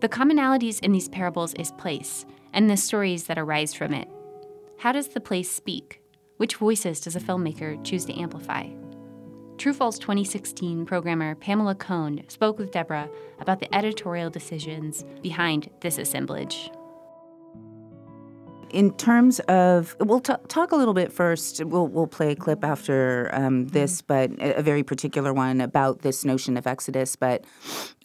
The 0.00 0.10
commonalities 0.10 0.78
in 0.80 0.92
these 0.92 1.08
parables 1.08 1.54
is 1.54 1.72
place 1.72 2.26
and 2.52 2.68
the 2.68 2.76
stories 2.76 3.24
that 3.28 3.38
arise 3.38 3.72
from 3.72 3.94
it. 3.94 4.10
How 4.80 4.92
does 4.92 5.08
the 5.08 5.20
place 5.20 5.50
speak? 5.50 6.02
Which 6.36 6.56
voices 6.56 7.00
does 7.00 7.16
a 7.16 7.20
filmmaker 7.20 7.82
choose 7.82 8.04
to 8.04 8.20
amplify? 8.20 8.68
True 9.60 9.74
False 9.74 9.98
2016 9.98 10.86
programmer 10.86 11.34
Pamela 11.34 11.74
Cohn 11.74 12.22
spoke 12.28 12.58
with 12.58 12.70
Deborah 12.72 13.10
about 13.40 13.60
the 13.60 13.74
editorial 13.74 14.30
decisions 14.30 15.04
behind 15.20 15.68
this 15.82 15.98
assemblage. 15.98 16.70
in 18.70 18.90
terms 18.96 19.38
of 19.40 19.94
we'll 20.00 20.20
t- 20.20 20.32
talk 20.48 20.72
a 20.72 20.76
little 20.76 20.94
bit 20.94 21.12
first 21.12 21.62
we'll, 21.66 21.88
we'll 21.88 22.06
play 22.06 22.30
a 22.30 22.34
clip 22.34 22.64
after 22.64 23.28
um, 23.34 23.66
this 23.68 24.00
but 24.00 24.30
a, 24.40 24.60
a 24.60 24.62
very 24.62 24.82
particular 24.82 25.34
one 25.34 25.60
about 25.60 26.00
this 26.00 26.24
notion 26.24 26.56
of 26.56 26.66
exodus 26.66 27.14
but 27.14 27.44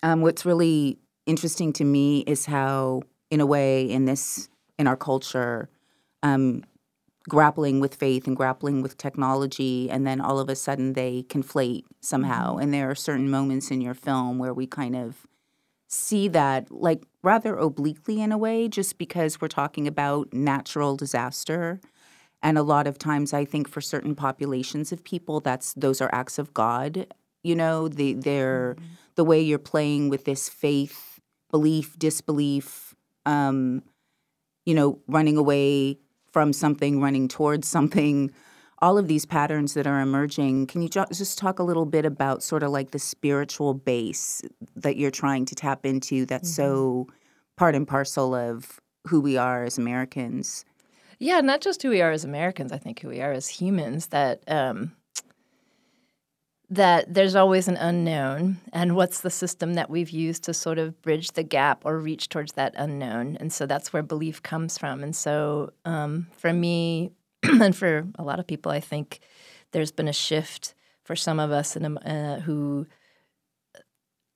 um, 0.03 0.19
what's 0.19 0.45
really 0.45 0.97
interesting 1.25 1.71
to 1.71 1.85
me 1.85 2.19
is 2.27 2.45
how 2.45 3.01
in 3.31 3.39
a 3.39 3.45
way 3.45 3.89
in 3.89 4.03
this 4.03 4.50
in 4.77 4.88
our 4.88 4.97
culture 4.97 5.69
um, 6.21 6.63
grappling 7.27 7.79
with 7.79 7.96
faith 7.96 8.27
and 8.27 8.36
grappling 8.36 8.82
with 8.82 8.98
technology 8.98 9.89
and 9.89 10.05
then 10.05 10.22
all 10.22 10.39
of 10.39 10.50
a 10.50 10.55
sudden 10.55 10.94
they 10.94 11.24
conflate 11.24 11.84
somehow. 12.01 12.58
And 12.58 12.74
there 12.74 12.89
are 12.89 12.96
certain 12.96 13.29
moments 13.29 13.72
in 13.72 13.82
your 13.82 13.94
film 13.94 14.38
where 14.38 14.53
we 14.53 14.67
kind 14.67 14.96
of 14.96 15.25
see 15.88 16.27
that 16.27 16.72
like 16.72 17.03
rather 17.24 17.55
obliquely 17.55 18.22
in 18.22 18.32
a 18.32 18.38
way 18.38 18.67
just 18.67 18.98
because 18.98 19.39
we're 19.39 19.48
talking 19.48 19.88
about 19.88 20.34
natural 20.34 20.96
disaster. 20.96 21.79
And 22.44 22.58
a 22.58 22.63
lot 22.63 22.86
of 22.86 23.00
times 23.00 23.34
i 23.34 23.44
think 23.44 23.67
for 23.67 23.82
certain 23.82 24.13
populations 24.13 24.91
of 24.91 25.03
people 25.03 25.39
that's 25.39 25.74
those 25.74 26.00
are 26.00 26.10
acts 26.13 26.38
of 26.38 26.53
god 26.53 27.08
you 27.46 27.55
know? 27.55 27.88
The 27.88 28.13
they're 28.13 28.75
the 29.13 29.24
way 29.24 29.39
you're 29.39 29.60
playing 29.60 30.10
with 30.10 30.25
this 30.25 30.50
faith 30.50 31.20
belief 31.51 31.98
disbelief 31.98 32.96
um 33.25 33.84
you 34.65 34.74
know 34.74 35.00
running 35.08 35.38
away 35.38 36.00
from 36.36 36.51
something 36.51 37.00
running 37.00 37.30
towards 37.30 37.65
something 37.65 38.30
all 38.80 38.98
of 38.98 39.08
these 39.08 39.25
patterns 39.25 39.74
that 39.74 39.88
are 39.88 40.01
emerging 40.01 40.68
can 40.68 40.82
you 40.82 40.89
ju- 40.89 41.06
just 41.13 41.38
talk 41.38 41.60
a 41.60 41.63
little 41.63 41.86
bit 41.86 42.06
about 42.06 42.44
sort 42.44 42.62
of 42.62 42.72
like 42.72 42.92
the 42.92 43.00
spiritual 43.00 43.74
base 43.74 44.42
that 44.75 44.98
you're 44.98 45.15
trying 45.24 45.46
to 45.46 45.56
tap 45.56 45.86
into 45.86 46.25
that's 46.25 46.54
so 46.54 47.08
part 47.56 47.74
and 47.74 47.88
parcel 47.88 48.36
of 48.36 48.82
who 49.08 49.22
we 49.22 49.38
are 49.38 49.63
as 49.63 49.77
americans 49.77 50.65
Yeah, 51.20 51.39
not 51.39 51.62
just 51.62 51.82
who 51.82 51.89
we 51.89 52.01
are 52.01 52.12
as 52.12 52.25
Americans. 52.25 52.74
I 52.74 52.77
think 52.77 53.00
who 53.00 53.08
we 53.08 53.22
are 53.22 53.32
as 53.32 53.48
humans. 53.48 54.08
That 54.08 54.44
um, 54.50 54.92
that 56.69 57.13
there's 57.13 57.36
always 57.36 57.67
an 57.67 57.77
unknown, 57.77 58.57
and 58.74 58.95
what's 58.95 59.22
the 59.22 59.29
system 59.29 59.75
that 59.75 59.89
we've 59.89 60.10
used 60.10 60.43
to 60.45 60.53
sort 60.53 60.77
of 60.77 61.00
bridge 61.01 61.31
the 61.31 61.43
gap 61.43 61.81
or 61.86 62.00
reach 62.00 62.29
towards 62.29 62.53
that 62.53 62.74
unknown? 62.75 63.38
And 63.39 63.53
so 63.53 63.65
that's 63.65 63.93
where 63.93 64.03
belief 64.03 64.41
comes 64.41 64.77
from. 64.77 65.03
And 65.03 65.15
so 65.15 65.72
um, 65.86 66.27
for 66.38 66.51
me, 66.51 67.12
and 67.43 67.75
for 67.75 68.07
a 68.17 68.24
lot 68.24 68.39
of 68.39 68.48
people, 68.48 68.72
I 68.72 68.79
think 68.79 69.19
there's 69.72 69.91
been 69.91 70.07
a 70.07 70.13
shift 70.13 70.74
for 71.03 71.15
some 71.15 71.39
of 71.39 71.51
us 71.51 71.75
in, 71.75 71.98
uh, 71.98 72.39
who, 72.39 72.88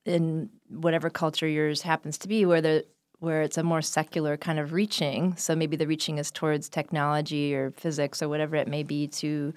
in 0.05 0.49
whatever 0.69 1.09
culture 1.09 1.47
yours 1.47 1.81
happens 1.81 2.17
to 2.19 2.27
be, 2.27 2.45
where 2.45 2.61
the 2.61 2.85
where 3.19 3.41
it's 3.41 3.57
a 3.57 3.63
more 3.63 3.81
secular 3.81 4.37
kind 4.37 4.59
of 4.59 4.71
reaching. 4.71 5.35
So 5.35 5.55
maybe 5.55 5.75
the 5.75 5.87
reaching 5.87 6.17
is 6.19 6.31
towards 6.31 6.69
technology 6.69 7.53
or 7.53 7.71
physics 7.71 8.21
or 8.21 8.29
whatever 8.29 8.55
it 8.55 8.67
may 8.67 8.83
be 8.83 9.07
to 9.07 9.53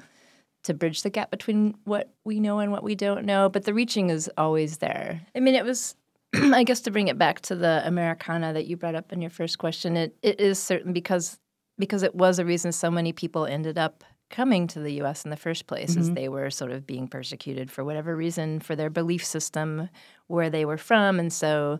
to 0.65 0.75
bridge 0.75 1.03
the 1.03 1.11
gap 1.11 1.31
between 1.31 1.75
what 1.85 2.13
we 2.25 2.41
know 2.41 2.59
and 2.59 2.73
what 2.73 2.83
we 2.83 2.95
don't 2.95 3.25
know. 3.25 3.49
But 3.49 3.65
the 3.65 3.75
reaching 3.75 4.11
is 4.11 4.31
always 4.37 4.79
there. 4.79 5.21
I 5.35 5.41
mean, 5.41 5.55
it 5.55 5.65
was. 5.65 5.97
I 6.35 6.65
guess 6.65 6.81
to 6.83 6.91
bring 6.91 7.09
it 7.09 7.19
back 7.19 7.41
to 7.43 7.55
the 7.55 7.83
Americana 7.85 8.55
that 8.55 8.67
you 8.67 8.79
brought 8.79 8.95
up 8.95 9.13
in 9.13 9.21
your 9.21 9.31
first 9.31 9.59
question, 9.59 9.99
it, 9.99 10.17
it 10.23 10.41
is 10.41 10.59
certain 10.59 10.95
because 10.95 11.39
because 11.79 12.03
it 12.03 12.15
was 12.15 12.39
a 12.39 12.45
reason 12.45 12.73
so 12.73 12.91
many 12.91 13.13
people 13.13 13.45
ended 13.45 13.77
up 13.77 14.03
coming 14.31 14.67
to 14.67 14.81
the 14.81 14.95
U.S. 14.95 15.25
in 15.25 15.31
the 15.31 15.37
first 15.37 15.67
place, 15.67 15.97
as 15.97 16.11
they 16.13 16.29
were 16.29 16.49
sort 16.51 16.71
of 16.71 16.87
being 16.87 17.07
persecuted 17.07 17.71
for 17.71 17.85
whatever 17.85 18.17
reason 18.17 18.61
for 18.61 18.75
their 18.75 18.89
belief 18.89 19.25
system, 19.25 19.89
where 20.27 20.49
they 20.49 20.65
were 20.65 20.79
from, 20.79 21.21
and 21.21 21.33
so 21.33 21.79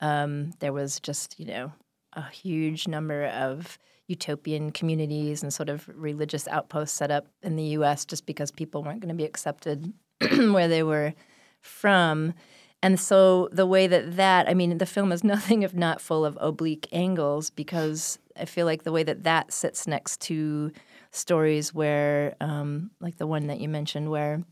um, 0.00 0.52
there 0.60 0.72
was 0.72 1.00
just 1.00 1.38
you 1.38 1.46
know 1.46 1.72
a 2.12 2.28
huge 2.28 2.88
number 2.88 3.26
of 3.26 3.78
utopian 4.10 4.72
communities 4.72 5.42
and 5.42 5.54
sort 5.54 5.68
of 5.68 5.88
religious 5.94 6.48
outposts 6.48 6.96
set 6.96 7.10
up 7.10 7.28
in 7.42 7.54
the 7.54 7.62
U.S. 7.78 8.04
just 8.04 8.26
because 8.26 8.50
people 8.50 8.82
weren't 8.82 9.00
going 9.00 9.08
to 9.08 9.14
be 9.14 9.24
accepted 9.24 9.92
where 10.32 10.68
they 10.68 10.82
were 10.82 11.14
from. 11.60 12.34
And 12.82 12.98
so 12.98 13.48
the 13.52 13.66
way 13.66 13.86
that 13.86 14.16
that, 14.16 14.48
I 14.48 14.54
mean, 14.54 14.76
the 14.78 14.86
film 14.86 15.12
is 15.12 15.22
nothing 15.34 15.62
if 15.62 15.72
not 15.72 16.00
full 16.00 16.24
of 16.24 16.36
oblique 16.40 16.88
angles 16.92 17.50
because 17.50 18.18
I 18.38 18.46
feel 18.46 18.66
like 18.66 18.82
the 18.82 18.92
way 18.92 19.04
that 19.04 19.22
that 19.22 19.52
sits 19.52 19.86
next 19.86 20.20
to 20.22 20.72
stories 21.12 21.72
where, 21.72 22.34
um, 22.40 22.90
like 23.00 23.16
the 23.16 23.26
one 23.26 23.46
that 23.46 23.60
you 23.60 23.68
mentioned, 23.68 24.10
where 24.10 24.42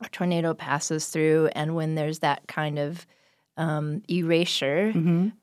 a 0.00 0.08
tornado 0.10 0.54
passes 0.54 1.08
through, 1.08 1.48
and 1.54 1.74
when 1.74 1.94
there's 1.94 2.20
that 2.20 2.46
kind 2.46 2.78
of 2.78 3.06
um, 3.62 4.02
erasure 4.10 4.90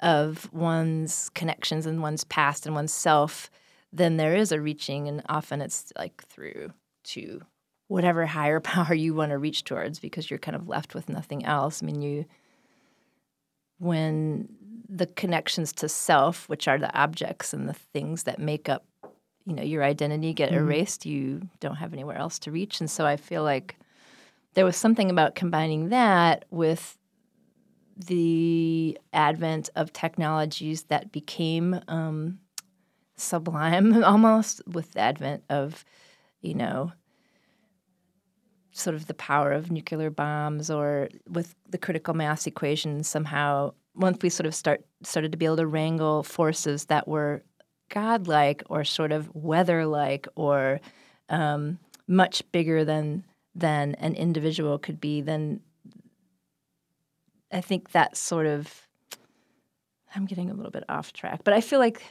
of 0.01 0.51
one's 0.53 1.29
connections 1.35 1.85
and 1.85 2.01
one's 2.01 2.25
past 2.25 2.65
and 2.65 2.75
one's 2.75 2.93
self, 2.93 3.49
then 3.93 4.17
there 4.17 4.35
is 4.35 4.51
a 4.51 4.59
reaching, 4.59 5.07
and 5.07 5.23
often 5.29 5.61
it's 5.61 5.93
like 5.97 6.21
through 6.27 6.73
to 7.05 7.41
whatever 7.87 8.25
higher 8.25 8.59
power 8.73 8.93
you 8.93 9.13
want 9.13 9.31
to 9.31 9.37
reach 9.37 9.63
towards 9.63 9.99
because 9.99 10.29
you're 10.29 10.37
kind 10.37 10.55
of 10.55 10.67
left 10.67 10.93
with 10.93 11.07
nothing 11.07 11.45
else. 11.45 11.81
I 11.81 11.85
mean, 11.85 12.01
you 12.01 12.25
when 13.79 14.49
the 14.89 15.05
connections 15.05 15.71
to 15.71 15.87
self, 15.87 16.49
which 16.49 16.67
are 16.67 16.77
the 16.77 16.93
objects 16.93 17.53
and 17.53 17.69
the 17.69 17.73
things 17.73 18.23
that 18.23 18.37
make 18.37 18.67
up, 18.67 18.83
you 19.45 19.53
know, 19.53 19.63
your 19.63 19.83
identity 19.83 20.33
get 20.33 20.51
erased, 20.51 21.05
you 21.05 21.47
don't 21.61 21.75
have 21.75 21.93
anywhere 21.93 22.17
else 22.17 22.37
to 22.39 22.51
reach. 22.51 22.81
And 22.81 22.91
so 22.91 23.05
I 23.05 23.15
feel 23.15 23.43
like 23.43 23.77
there 24.55 24.65
was 24.65 24.75
something 24.75 25.09
about 25.09 25.35
combining 25.35 25.87
that 25.89 26.43
with 26.49 26.98
the 27.99 28.97
advent 29.13 29.69
of 29.75 29.93
technologies 29.93 30.83
that 30.83 31.11
became 31.11 31.79
um, 31.87 32.39
sublime 33.15 34.03
almost 34.03 34.61
with 34.67 34.93
the 34.93 35.01
advent 35.01 35.43
of, 35.49 35.85
you 36.41 36.53
know, 36.53 36.91
sort 38.71 38.95
of 38.95 39.07
the 39.07 39.13
power 39.13 39.51
of 39.51 39.71
nuclear 39.71 40.09
bombs 40.09 40.71
or 40.71 41.09
with 41.27 41.53
the 41.69 41.77
critical 41.77 42.13
mass 42.13 42.47
equation 42.47 43.03
somehow 43.03 43.73
once 43.95 44.19
we 44.21 44.29
sort 44.29 44.47
of 44.47 44.55
start 44.55 44.85
started 45.03 45.31
to 45.31 45.37
be 45.37 45.45
able 45.45 45.57
to 45.57 45.67
wrangle 45.67 46.23
forces 46.23 46.85
that 46.85 47.07
were 47.07 47.43
godlike 47.89 48.63
or 48.69 48.83
sort 48.83 49.11
of 49.11 49.33
weather-like 49.35 50.27
or 50.35 50.79
um, 51.29 51.77
much 52.07 52.41
bigger 52.51 52.85
than 52.85 53.25
than 53.55 53.95
an 53.95 54.15
individual 54.15 54.77
could 54.77 55.01
be, 55.01 55.21
then 55.21 55.59
I 57.51 57.61
think 57.61 57.91
that 57.91 58.17
sort 58.17 58.45
of 58.45 58.87
I'm 60.15 60.25
getting 60.25 60.49
a 60.49 60.53
little 60.53 60.71
bit 60.71 60.83
off 60.89 61.13
track, 61.13 61.41
but 61.43 61.53
I 61.53 61.61
feel 61.61 61.79
like 61.79 62.01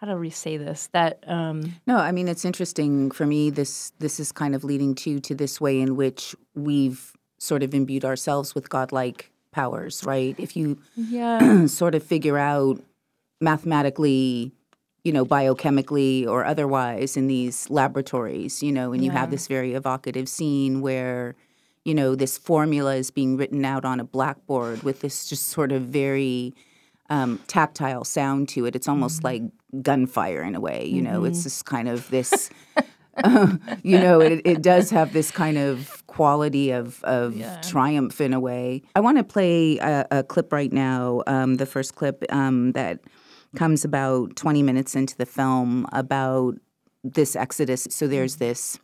how 0.00 0.08
do 0.08 0.16
we 0.16 0.30
say 0.30 0.56
this? 0.56 0.88
That 0.92 1.22
um, 1.26 1.76
No, 1.86 1.96
I 1.96 2.12
mean 2.12 2.28
it's 2.28 2.44
interesting 2.44 3.10
for 3.10 3.26
me. 3.26 3.50
This 3.50 3.92
this 3.98 4.18
is 4.18 4.32
kind 4.32 4.54
of 4.54 4.64
leading 4.64 4.94
to 4.96 5.20
to 5.20 5.34
this 5.34 5.60
way 5.60 5.80
in 5.80 5.96
which 5.96 6.34
we've 6.54 7.12
sort 7.38 7.62
of 7.62 7.74
imbued 7.74 8.04
ourselves 8.04 8.54
with 8.54 8.68
godlike 8.68 9.30
powers, 9.52 10.04
right? 10.04 10.34
If 10.38 10.56
you 10.56 10.78
yeah, 10.96 11.66
sort 11.66 11.94
of 11.94 12.02
figure 12.02 12.38
out 12.38 12.80
mathematically, 13.40 14.52
you 15.04 15.12
know, 15.12 15.24
biochemically 15.24 16.26
or 16.26 16.44
otherwise 16.44 17.16
in 17.16 17.26
these 17.26 17.68
laboratories, 17.70 18.62
you 18.62 18.72
know, 18.72 18.92
and 18.92 19.04
you 19.04 19.10
have 19.10 19.30
this 19.30 19.46
very 19.48 19.74
evocative 19.74 20.28
scene 20.28 20.80
where, 20.80 21.34
you 21.84 21.94
know, 21.94 22.14
this 22.14 22.38
formula 22.38 22.94
is 22.94 23.10
being 23.10 23.36
written 23.36 23.64
out 23.64 23.84
on 23.84 24.00
a 24.00 24.04
blackboard 24.04 24.82
with 24.82 25.00
this 25.00 25.28
just 25.28 25.48
sort 25.48 25.72
of 25.72 25.82
very 25.82 26.54
um, 27.10 27.40
tactile 27.46 28.04
sound 28.04 28.48
to 28.50 28.64
it. 28.66 28.76
It's 28.76 28.88
almost 28.88 29.24
like 29.24 29.42
gunfire 29.82 30.42
in 30.42 30.54
a 30.54 30.60
way, 30.60 30.86
you 30.86 31.02
know, 31.02 31.24
it's 31.24 31.42
just 31.42 31.64
kind 31.64 31.88
of 31.88 32.08
this. 32.10 32.50
uh, 33.24 33.56
you 33.82 33.98
know, 33.98 34.20
it, 34.20 34.40
it 34.44 34.62
does 34.62 34.90
have 34.90 35.12
this 35.12 35.30
kind 35.30 35.58
of 35.58 36.06
quality 36.06 36.70
of, 36.70 37.02
of 37.04 37.34
triumph 37.62 38.20
in 38.20 38.32
a 38.32 38.40
way. 38.40 38.82
I 38.94 39.00
want 39.00 39.18
to 39.18 39.24
play 39.24 39.78
a, 39.78 40.06
a 40.10 40.22
clip 40.22 40.52
right 40.52 40.72
now, 40.72 41.22
um, 41.26 41.56
the 41.56 41.66
first 41.66 41.96
clip 41.96 42.24
um, 42.30 42.72
that 42.72 43.00
comes 43.56 43.84
about 43.84 44.36
20 44.36 44.62
minutes 44.62 44.94
into 44.94 45.16
the 45.16 45.26
film 45.26 45.86
about 45.92 46.54
this 47.04 47.34
exodus. 47.36 47.86
So 47.90 48.06
there's 48.06 48.36
this 48.36 48.78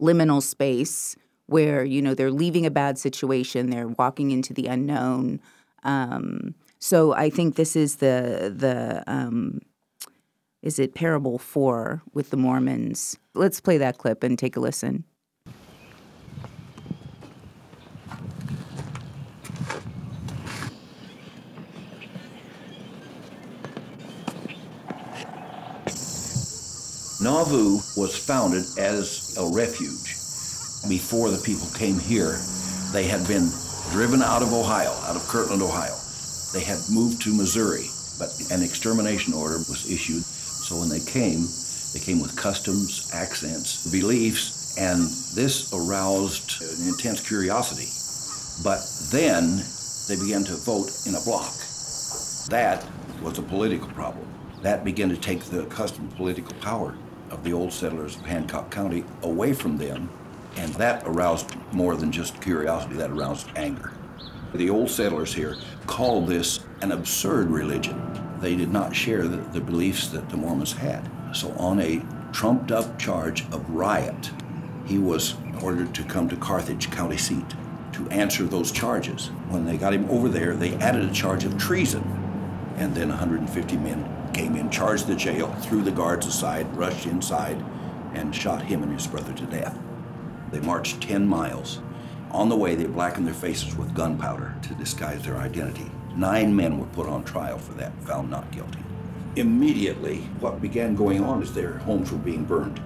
liminal 0.00 0.42
space 0.42 1.16
where, 1.48 1.82
you 1.82 2.00
know, 2.00 2.14
they're 2.14 2.30
leaving 2.30 2.66
a 2.66 2.70
bad 2.70 2.98
situation, 2.98 3.70
they're 3.70 3.88
walking 3.88 4.30
into 4.30 4.54
the 4.54 4.66
unknown. 4.66 5.40
Um, 5.82 6.54
so 6.78 7.12
I 7.14 7.30
think 7.30 7.56
this 7.56 7.74
is 7.74 7.96
the 7.96 8.54
the 8.54 9.02
um, 9.06 9.60
is 10.62 10.78
it 10.78 10.94
parable 10.94 11.38
four 11.38 12.02
with 12.12 12.30
the 12.30 12.36
Mormons. 12.36 13.16
Let's 13.34 13.60
play 13.60 13.78
that 13.78 13.98
clip 13.98 14.22
and 14.22 14.38
take 14.38 14.56
a 14.56 14.60
listen. 14.60 15.04
Nauvoo 27.20 27.80
was 27.96 28.16
founded 28.16 28.64
as 28.78 29.36
a 29.36 29.50
refuge. 29.52 30.07
Before 30.88 31.30
the 31.30 31.38
people 31.38 31.68
came 31.76 31.98
here, 31.98 32.40
they 32.92 33.04
had 33.04 33.26
been 33.28 33.50
driven 33.90 34.22
out 34.22 34.40
of 34.40 34.54
Ohio, 34.54 34.90
out 35.04 35.16
of 35.16 35.28
Kirtland, 35.28 35.60
Ohio. 35.60 35.94
They 36.54 36.64
had 36.64 36.78
moved 36.90 37.20
to 37.22 37.34
Missouri, 37.34 37.88
but 38.18 38.30
an 38.50 38.62
extermination 38.62 39.34
order 39.34 39.58
was 39.68 39.90
issued. 39.90 40.24
So 40.24 40.76
when 40.80 40.88
they 40.88 41.00
came, 41.00 41.46
they 41.92 42.00
came 42.00 42.20
with 42.20 42.34
customs, 42.36 43.10
accents, 43.12 43.90
beliefs, 43.90 44.78
and 44.78 45.02
this 45.34 45.72
aroused 45.74 46.62
an 46.62 46.88
intense 46.88 47.20
curiosity. 47.20 47.88
But 48.64 48.80
then 49.12 49.60
they 50.08 50.16
began 50.16 50.44
to 50.44 50.56
vote 50.56 50.90
in 51.06 51.14
a 51.14 51.20
block. 51.20 51.52
That 52.48 52.82
was 53.22 53.38
a 53.38 53.42
political 53.42 53.88
problem. 53.88 54.26
That 54.62 54.84
began 54.84 55.10
to 55.10 55.16
take 55.16 55.44
the 55.44 55.64
accustomed 55.64 56.16
political 56.16 56.54
power 56.60 56.96
of 57.30 57.44
the 57.44 57.52
old 57.52 57.72
settlers 57.72 58.16
of 58.16 58.22
Hancock 58.22 58.70
County 58.70 59.04
away 59.22 59.52
from 59.52 59.76
them, 59.76 60.08
and 60.58 60.74
that 60.74 61.04
aroused 61.06 61.54
more 61.72 61.94
than 61.94 62.10
just 62.10 62.40
curiosity, 62.40 62.96
that 62.96 63.10
aroused 63.10 63.48
anger. 63.54 63.92
The 64.54 64.68
old 64.68 64.90
settlers 64.90 65.32
here 65.32 65.56
called 65.86 66.26
this 66.26 66.60
an 66.82 66.90
absurd 66.90 67.48
religion. 67.48 68.02
They 68.40 68.56
did 68.56 68.72
not 68.72 68.94
share 68.94 69.28
the, 69.28 69.36
the 69.36 69.60
beliefs 69.60 70.08
that 70.08 70.28
the 70.28 70.36
Mormons 70.36 70.72
had. 70.72 71.08
So, 71.32 71.52
on 71.52 71.80
a 71.80 72.02
trumped 72.32 72.72
up 72.72 72.98
charge 72.98 73.42
of 73.52 73.68
riot, 73.70 74.30
he 74.84 74.98
was 74.98 75.34
ordered 75.62 75.94
to 75.94 76.02
come 76.04 76.28
to 76.28 76.36
Carthage 76.36 76.90
county 76.90 77.18
seat 77.18 77.44
to 77.92 78.08
answer 78.10 78.44
those 78.44 78.72
charges. 78.72 79.28
When 79.48 79.64
they 79.64 79.76
got 79.76 79.94
him 79.94 80.10
over 80.10 80.28
there, 80.28 80.56
they 80.56 80.74
added 80.76 81.08
a 81.08 81.12
charge 81.12 81.44
of 81.44 81.56
treason. 81.56 82.02
And 82.76 82.94
then 82.94 83.10
150 83.10 83.76
men 83.76 84.32
came 84.32 84.56
in, 84.56 84.70
charged 84.70 85.06
the 85.06 85.14
jail, 85.14 85.52
threw 85.60 85.82
the 85.82 85.90
guards 85.90 86.26
aside, 86.26 86.74
rushed 86.76 87.06
inside, 87.06 87.62
and 88.14 88.34
shot 88.34 88.62
him 88.62 88.82
and 88.82 88.92
his 88.92 89.06
brother 89.06 89.32
to 89.34 89.46
death. 89.46 89.78
They 90.50 90.60
marched 90.60 91.00
10 91.02 91.26
miles. 91.26 91.80
On 92.30 92.48
the 92.48 92.56
way, 92.56 92.74
they 92.74 92.86
blackened 92.86 93.26
their 93.26 93.34
faces 93.34 93.76
with 93.76 93.94
gunpowder 93.94 94.54
to 94.62 94.74
disguise 94.74 95.24
their 95.24 95.36
identity. 95.36 95.90
Nine 96.14 96.54
men 96.54 96.78
were 96.78 96.86
put 96.86 97.06
on 97.06 97.24
trial 97.24 97.58
for 97.58 97.74
that, 97.74 97.92
found 98.02 98.30
not 98.30 98.50
guilty. 98.50 98.80
Immediately, 99.36 100.18
what 100.40 100.60
began 100.60 100.94
going 100.94 101.22
on 101.22 101.42
is 101.42 101.54
their 101.54 101.78
homes 101.78 102.10
were 102.10 102.18
being 102.18 102.44
burned. 102.44 102.80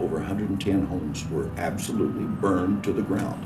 Over 0.00 0.16
110 0.16 0.86
homes 0.86 1.28
were 1.28 1.50
absolutely 1.56 2.24
burned 2.24 2.82
to 2.84 2.92
the 2.92 3.02
ground. 3.02 3.44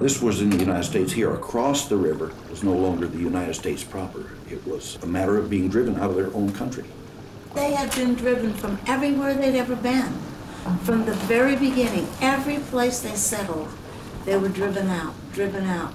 This 0.00 0.20
was 0.20 0.40
in 0.42 0.50
the 0.50 0.56
United 0.56 0.84
States 0.84 1.12
here. 1.12 1.32
Across 1.32 1.88
the 1.88 1.96
river 1.96 2.32
was 2.50 2.64
no 2.64 2.72
longer 2.72 3.06
the 3.06 3.18
United 3.18 3.54
States 3.54 3.84
proper. 3.84 4.30
It 4.50 4.66
was 4.66 4.98
a 5.02 5.06
matter 5.06 5.38
of 5.38 5.48
being 5.48 5.68
driven 5.68 5.96
out 5.96 6.10
of 6.10 6.16
their 6.16 6.34
own 6.34 6.52
country. 6.52 6.84
They 7.54 7.72
had 7.72 7.94
been 7.94 8.14
driven 8.14 8.52
from 8.54 8.78
everywhere 8.86 9.34
they'd 9.34 9.58
ever 9.58 9.76
been. 9.76 10.12
From 10.84 11.04
the 11.04 11.14
very 11.14 11.56
beginning, 11.56 12.06
every 12.20 12.58
place 12.58 13.00
they 13.00 13.14
settled, 13.14 13.68
they 14.24 14.36
were 14.36 14.48
driven 14.48 14.88
out, 14.88 15.14
driven 15.32 15.66
out, 15.66 15.92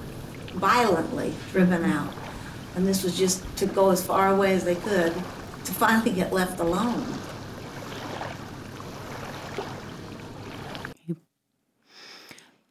violently 0.53 1.33
driven 1.51 1.85
out. 1.85 2.13
And 2.75 2.85
this 2.85 3.03
was 3.03 3.17
just 3.17 3.43
to 3.57 3.65
go 3.65 3.91
as 3.91 4.05
far 4.05 4.27
away 4.29 4.53
as 4.53 4.65
they 4.65 4.75
could 4.75 5.13
to 5.13 5.73
finally 5.73 6.11
get 6.11 6.33
left 6.33 6.59
alone. 6.59 7.05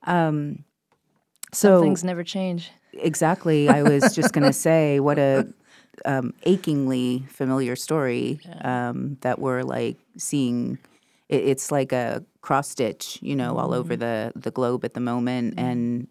Um, 0.05 0.65
Some 1.53 1.71
so 1.71 1.83
things 1.83 2.05
never 2.05 2.23
change. 2.23 2.71
exactly, 2.93 3.69
I 3.69 3.83
was 3.83 4.15
just 4.15 4.33
going 4.33 4.47
to 4.47 4.53
say 4.53 5.01
what 5.01 5.19
a 5.19 5.49
um, 6.05 6.35
achingly 6.45 7.25
familiar 7.29 7.75
story 7.75 8.41
um, 8.61 9.17
that 9.23 9.39
we're 9.39 9.63
like 9.63 9.97
seeing. 10.17 10.79
It, 11.29 11.45
it's 11.45 11.71
like 11.71 11.93
a 11.93 12.25
cross 12.41 12.69
stitch, 12.69 13.19
you 13.23 13.37
know, 13.37 13.57
all 13.57 13.75
over 13.75 13.95
mm-hmm. 13.95 14.01
the 14.01 14.33
the 14.37 14.51
globe 14.51 14.85
at 14.85 14.95
the 14.95 15.01
moment, 15.01 15.57
mm-hmm. 15.57 15.67
and 15.67 16.09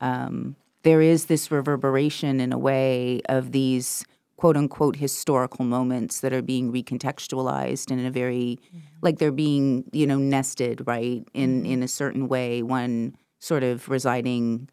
um, 0.00 0.56
there 0.82 1.00
is 1.00 1.26
this 1.26 1.50
reverberation 1.50 2.40
in 2.40 2.52
a 2.52 2.58
way 2.58 3.20
of 3.28 3.52
these 3.52 4.04
quote 4.36 4.56
unquote 4.56 4.96
historical 4.96 5.66
moments 5.66 6.20
that 6.20 6.32
are 6.32 6.40
being 6.40 6.72
recontextualized 6.72 7.90
and 7.90 8.00
in 8.00 8.06
a 8.06 8.10
very 8.10 8.58
mm-hmm. 8.66 8.78
like 9.02 9.18
they're 9.18 9.30
being 9.30 9.84
you 9.92 10.06
know 10.06 10.16
nested 10.16 10.86
right 10.86 11.28
in 11.34 11.66
in 11.66 11.82
a 11.82 11.88
certain 11.88 12.26
way 12.26 12.62
one 12.62 13.14
sort 13.38 13.62
of 13.62 13.88
residing 13.88 14.68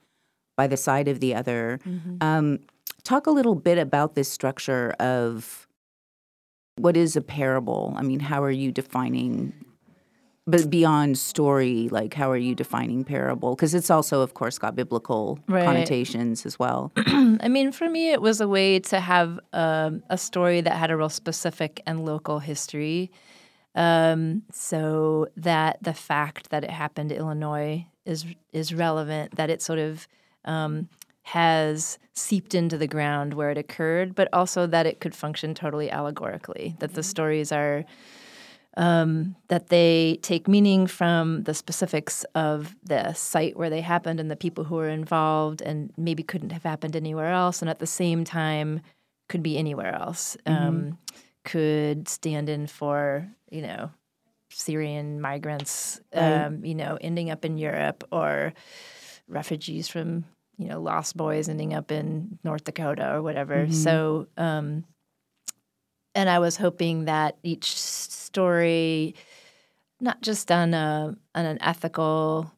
by 0.56 0.68
the 0.68 0.78
side 0.78 1.08
of 1.08 1.20
the 1.20 1.36
other. 1.36 1.80
Um, 2.20 2.60
talk 3.04 3.28
a 3.28 3.32
little 3.32 3.56
bit 3.56 3.78
about 3.78 4.16
this 4.16 4.30
structure 4.30 4.92
of 5.00 5.68
what 6.78 6.98
is 6.98 7.16
a 7.16 7.22
parable. 7.22 7.94
I 7.96 8.02
mean 8.04 8.20
how 8.20 8.44
are 8.44 8.52
you 8.52 8.72
defining 8.72 9.54
but 10.48 10.70
beyond 10.70 11.18
story 11.18 11.90
like 11.92 12.14
how 12.14 12.32
are 12.32 12.38
you 12.38 12.56
defining 12.56 13.04
parable 13.04 13.56
because 13.56 13.74
it's 13.76 13.90
also 13.90 14.22
of 14.22 14.34
course 14.34 14.58
got 14.58 14.76
biblical 14.76 15.38
Right. 15.48 15.66
connotations 15.66 16.46
as 16.46 16.58
well 16.58 16.92
I 17.46 17.48
mean, 17.50 17.72
for 17.72 17.90
me, 17.90 18.12
it 18.12 18.22
was 18.22 18.42
a 18.42 18.48
way 18.48 18.80
to 18.80 19.00
have 19.00 19.40
um, 19.54 20.02
a 20.10 20.18
story 20.18 20.62
that 20.62 20.74
had 20.78 20.90
a 20.92 20.98
real 20.98 21.10
specific 21.10 21.82
and 21.86 22.06
local 22.06 22.40
history. 22.40 23.12
Um, 23.76 24.44
so 24.52 25.28
that 25.38 25.78
the 25.82 25.94
fact 25.94 26.50
that 26.50 26.64
it 26.64 26.70
happened 26.72 27.12
in 27.12 27.18
Illinois 27.20 27.86
is 28.06 28.26
is 28.54 28.74
relevant. 28.74 29.36
That 29.36 29.50
it 29.50 29.62
sort 29.62 29.80
of 29.80 30.08
um, 30.46 30.90
has 31.24 32.00
seeped 32.14 32.56
into 32.56 32.78
the 32.78 32.88
ground 32.88 33.34
where 33.34 33.52
it 33.52 33.58
occurred, 33.58 34.16
but 34.16 34.28
also 34.34 34.66
that 34.68 34.86
it 34.88 35.00
could 35.00 35.14
function 35.14 35.54
totally 35.54 35.92
allegorically. 35.92 36.76
That 36.80 36.94
the 36.96 37.04
stories 37.04 37.52
are 37.52 37.86
um, 38.78 39.36
that 39.48 39.68
they 39.68 40.20
take 40.22 40.48
meaning 40.48 40.86
from 40.86 41.44
the 41.44 41.54
specifics 41.56 42.24
of 42.36 42.76
the 42.84 43.12
site 43.14 43.58
where 43.58 43.72
they 43.72 43.82
happened 43.82 44.20
and 44.20 44.30
the 44.30 44.36
people 44.36 44.64
who 44.64 44.76
were 44.76 44.88
involved, 44.88 45.62
and 45.62 45.92
maybe 45.98 46.24
couldn't 46.24 46.52
have 46.52 46.64
happened 46.64 46.96
anywhere 46.96 47.32
else, 47.32 47.62
and 47.62 47.70
at 47.70 47.80
the 47.80 47.88
same 47.88 48.24
time 48.24 48.82
could 49.28 49.44
be 49.44 49.58
anywhere 49.58 49.94
else. 49.94 50.38
Um, 50.46 50.98
could 51.44 52.08
stand 52.08 52.50
in 52.50 52.68
for 52.68 53.28
you 53.50 53.64
know 53.64 53.90
Syrian 54.52 55.20
migrants, 55.22 56.00
um, 56.14 56.64
you 56.64 56.76
know, 56.76 56.98
ending 57.02 57.32
up 57.32 57.44
in 57.44 57.58
Europe 57.58 58.04
or 58.12 58.54
refugees 59.28 59.88
from 59.88 60.24
you 60.58 60.68
know 60.68 60.80
Lost 60.80 61.18
Boys 61.18 61.50
ending 61.50 61.74
up 61.74 61.92
in 61.92 62.38
North 62.44 62.64
Dakota 62.64 63.12
or 63.12 63.22
whatever. 63.24 63.68
So. 63.72 64.28
And 66.18 66.30
I 66.30 66.40
was 66.40 66.58
hoping 66.58 67.06
that 67.06 67.38
each 67.44 67.80
story, 67.80 69.14
not 70.02 70.22
just 70.22 70.52
on 70.52 70.74
a 70.74 71.16
on 71.36 71.46
an 71.46 71.60
ethical 71.62 72.52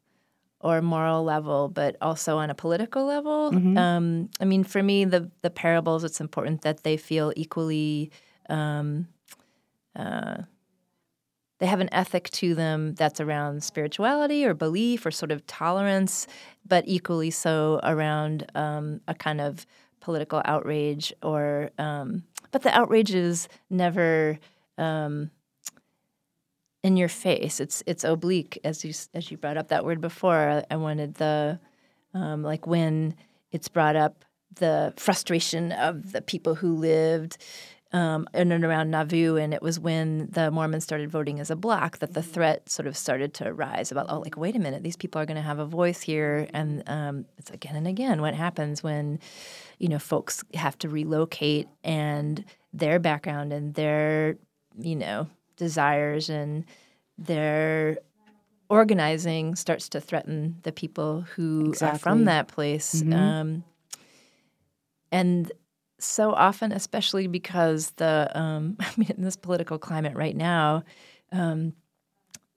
or 0.60 0.80
moral 0.82 1.24
level, 1.24 1.68
but 1.68 1.96
also 2.00 2.38
on 2.38 2.50
a 2.50 2.54
political 2.54 3.04
level. 3.04 3.50
Um, 3.78 4.30
I 4.40 4.44
mean, 4.46 4.64
for 4.64 4.82
me, 4.82 5.04
the 5.04 5.30
the 5.42 5.50
parables, 5.50 6.04
it's 6.04 6.20
important 6.20 6.62
that 6.62 6.82
they 6.84 6.96
feel 6.96 7.32
equally. 7.36 8.10
Um, 8.48 9.08
uh, 9.94 10.42
they 11.58 11.66
have 11.66 11.80
an 11.80 11.92
ethic 11.92 12.30
to 12.30 12.54
them 12.54 12.94
that's 12.94 13.20
around 13.20 13.62
spirituality 13.62 14.46
or 14.46 14.54
belief 14.54 15.04
or 15.04 15.10
sort 15.10 15.30
of 15.30 15.46
tolerance, 15.46 16.26
but 16.66 16.84
equally 16.86 17.30
so 17.30 17.78
around 17.82 18.46
um, 18.54 19.02
a 19.06 19.14
kind 19.14 19.42
of 19.42 19.66
political 20.00 20.40
outrage 20.46 21.12
or 21.22 21.70
um, 21.78 22.22
but 22.50 22.62
the 22.62 22.76
outrage 22.76 23.14
is 23.14 23.48
never 23.68 24.38
um, 24.78 25.30
in 26.82 26.96
your 26.96 27.08
face. 27.08 27.60
It's 27.60 27.82
it's 27.86 28.04
oblique, 28.04 28.58
as 28.64 28.84
you 28.84 28.92
as 29.14 29.30
you 29.30 29.36
brought 29.36 29.56
up 29.56 29.68
that 29.68 29.84
word 29.84 30.00
before. 30.00 30.62
I 30.70 30.76
wanted 30.76 31.14
the 31.14 31.60
um, 32.14 32.42
like 32.42 32.66
when 32.66 33.14
it's 33.52 33.68
brought 33.68 33.96
up 33.96 34.24
the 34.56 34.92
frustration 34.96 35.72
of 35.72 36.12
the 36.12 36.22
people 36.22 36.56
who 36.56 36.74
lived 36.74 37.38
um, 37.92 38.26
in 38.34 38.52
and 38.52 38.64
around 38.64 38.90
Nauvoo, 38.90 39.36
and 39.36 39.52
it 39.52 39.62
was 39.62 39.80
when 39.80 40.28
the 40.30 40.50
Mormons 40.50 40.84
started 40.84 41.10
voting 41.10 41.40
as 41.40 41.50
a 41.50 41.56
bloc 41.56 41.98
that 41.98 42.14
the 42.14 42.22
threat 42.22 42.68
sort 42.70 42.86
of 42.86 42.96
started 42.96 43.34
to 43.34 43.52
rise 43.52 43.90
about, 43.90 44.06
oh, 44.08 44.20
like, 44.20 44.36
wait 44.36 44.54
a 44.54 44.60
minute, 44.60 44.82
these 44.82 44.96
people 44.96 45.20
are 45.20 45.26
going 45.26 45.36
to 45.36 45.42
have 45.42 45.58
a 45.58 45.66
voice 45.66 46.00
here, 46.00 46.46
and 46.54 46.82
um, 46.88 47.24
it's 47.38 47.50
again 47.50 47.74
and 47.76 47.86
again 47.88 48.20
what 48.20 48.34
happens 48.34 48.82
when, 48.82 49.18
you 49.78 49.88
know, 49.88 49.98
folks 49.98 50.44
have 50.54 50.78
to 50.78 50.88
relocate 50.88 51.68
and 51.82 52.44
their 52.72 52.98
background 53.00 53.52
and 53.52 53.74
their, 53.74 54.36
you 54.78 54.94
know, 54.94 55.28
desires 55.56 56.30
and 56.30 56.64
their 57.18 57.98
organizing 58.68 59.56
starts 59.56 59.88
to 59.88 60.00
threaten 60.00 60.56
the 60.62 60.70
people 60.70 61.22
who 61.34 61.70
Exactly. 61.70 61.96
are 61.96 61.98
from 61.98 62.24
that 62.26 62.46
place. 62.46 63.02
Mhm. 63.02 63.12
Um, 63.14 63.64
and 65.10 65.50
so 66.02 66.32
often, 66.32 66.72
especially 66.72 67.26
because 67.26 67.90
the, 67.92 68.30
um, 68.34 68.76
I 68.80 68.90
mean, 68.96 69.10
in 69.16 69.22
this 69.22 69.36
political 69.36 69.78
climate 69.78 70.16
right 70.16 70.36
now, 70.36 70.84
um, 71.32 71.74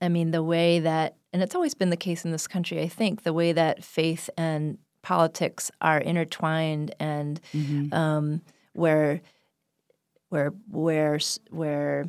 I 0.02 0.10
mean, 0.10 0.32
the 0.32 0.44
way 0.44 0.80
that, 0.80 1.16
and 1.32 1.42
it's 1.42 1.56
always 1.56 1.74
been 1.74 1.90
the 1.90 1.98
case 1.98 2.26
in 2.26 2.32
this 2.32 2.48
country, 2.48 2.82
I 2.82 2.88
think, 2.88 3.24
the 3.24 3.34
way 3.34 3.54
that 3.54 3.84
faith 3.84 4.30
and 4.38 4.78
politics 5.02 5.72
are 5.82 6.00
intertwined 6.00 6.94
and 7.00 7.40
Mm-hmm. 7.54 7.94
um, 7.94 8.42
where, 8.74 9.22
where, 10.30 10.52
where, 10.70 11.20
where 11.52 12.06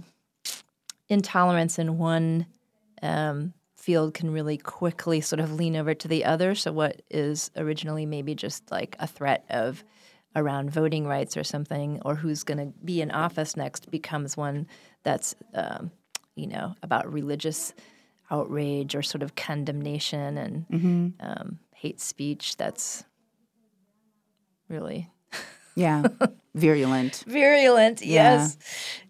intolerance 1.09 1.79
in 1.79 1.99
one 1.99 2.47
um, 3.03 3.53
field 3.77 4.15
can 4.15 4.31
really 4.31 4.57
quickly 4.57 5.21
sort 5.21 5.41
of 5.41 5.53
lean 5.53 5.77
over 5.77 5.95
to 5.95 6.09
the 6.09 6.25
other. 6.25 6.55
So, 6.55 6.73
what 6.73 7.03
is 7.11 7.51
originally 7.57 8.07
maybe 8.07 8.35
just 8.35 8.71
like 8.71 8.97
a 8.99 9.07
threat 9.07 9.45
of 9.51 9.85
around 10.37 10.71
voting 10.71 11.07
rights 11.07 11.37
or 11.37 11.45
something, 11.45 12.01
or 12.05 12.15
who's 12.17 12.43
going 12.43 12.59
to 12.59 12.73
be 12.85 13.01
in 13.01 13.11
office 13.11 13.57
next, 13.57 13.91
becomes 13.91 14.37
one 14.37 14.67
that's, 15.03 15.35
um, 15.55 15.91
you 16.35 16.47
know, 16.47 16.75
about 16.83 17.13
religious 17.13 17.73
outrage 18.31 18.95
or 18.95 19.03
sort 19.03 19.23
of 19.23 19.35
condemnation 19.37 20.37
and 20.39 20.67
Mm-hmm. 20.69 21.09
um, 21.21 21.59
hate 21.75 22.01
speech. 22.01 22.57
That's 22.57 23.05
really 24.69 25.11
Yeah. 25.77 26.05
Virulent. 26.55 27.25
virulent. 27.27 28.01
Yeah. 28.03 28.37
Yes. 28.39 28.57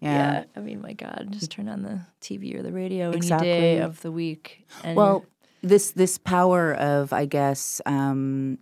Yeah. 0.01 0.43
I 0.55 0.59
mean, 0.59 0.81
my 0.81 0.93
God, 0.93 1.27
just 1.31 1.51
turn 1.51 1.69
on 1.69 1.83
the 1.83 2.01
TV 2.21 2.55
or 2.55 2.63
the 2.63 2.71
radio 2.71 3.11
any 3.11 3.19
day 3.27 3.77
of 3.77 4.01
the 4.01 4.11
week. 4.11 4.65
And 4.83 4.97
Well, 4.97 5.25
this 5.61 5.91
this 5.91 6.17
power 6.17 6.73
of, 6.73 7.13
I 7.13 7.25
guess, 7.25 7.81
um, 7.85 8.57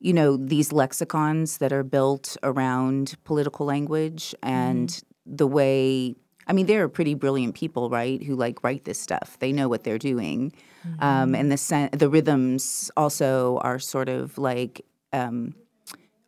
you 0.00 0.12
know, 0.12 0.36
these 0.36 0.72
lexicons 0.72 1.58
that 1.58 1.72
are 1.72 1.82
built 1.82 2.36
around 2.42 3.14
political 3.24 3.66
language 3.66 4.34
and 4.42 5.02
the 5.24 5.46
way. 5.46 6.14
I 6.48 6.52
mean, 6.52 6.66
there 6.66 6.82
are 6.84 6.88
pretty 6.88 7.14
brilliant 7.14 7.56
people, 7.56 7.90
right, 7.90 8.22
who 8.22 8.36
like 8.36 8.62
write 8.62 8.84
this 8.84 9.00
stuff. 9.00 9.36
They 9.40 9.52
know 9.52 9.68
what 9.68 9.82
they're 9.82 9.98
doing, 9.98 10.52
um, 11.00 11.34
and 11.34 11.50
the 11.50 11.56
sen- 11.56 11.90
the 11.92 12.08
rhythms 12.08 12.90
also 12.96 13.58
are 13.58 13.78
sort 13.78 14.08
of 14.08 14.38
like. 14.38 14.84
Um, 15.12 15.54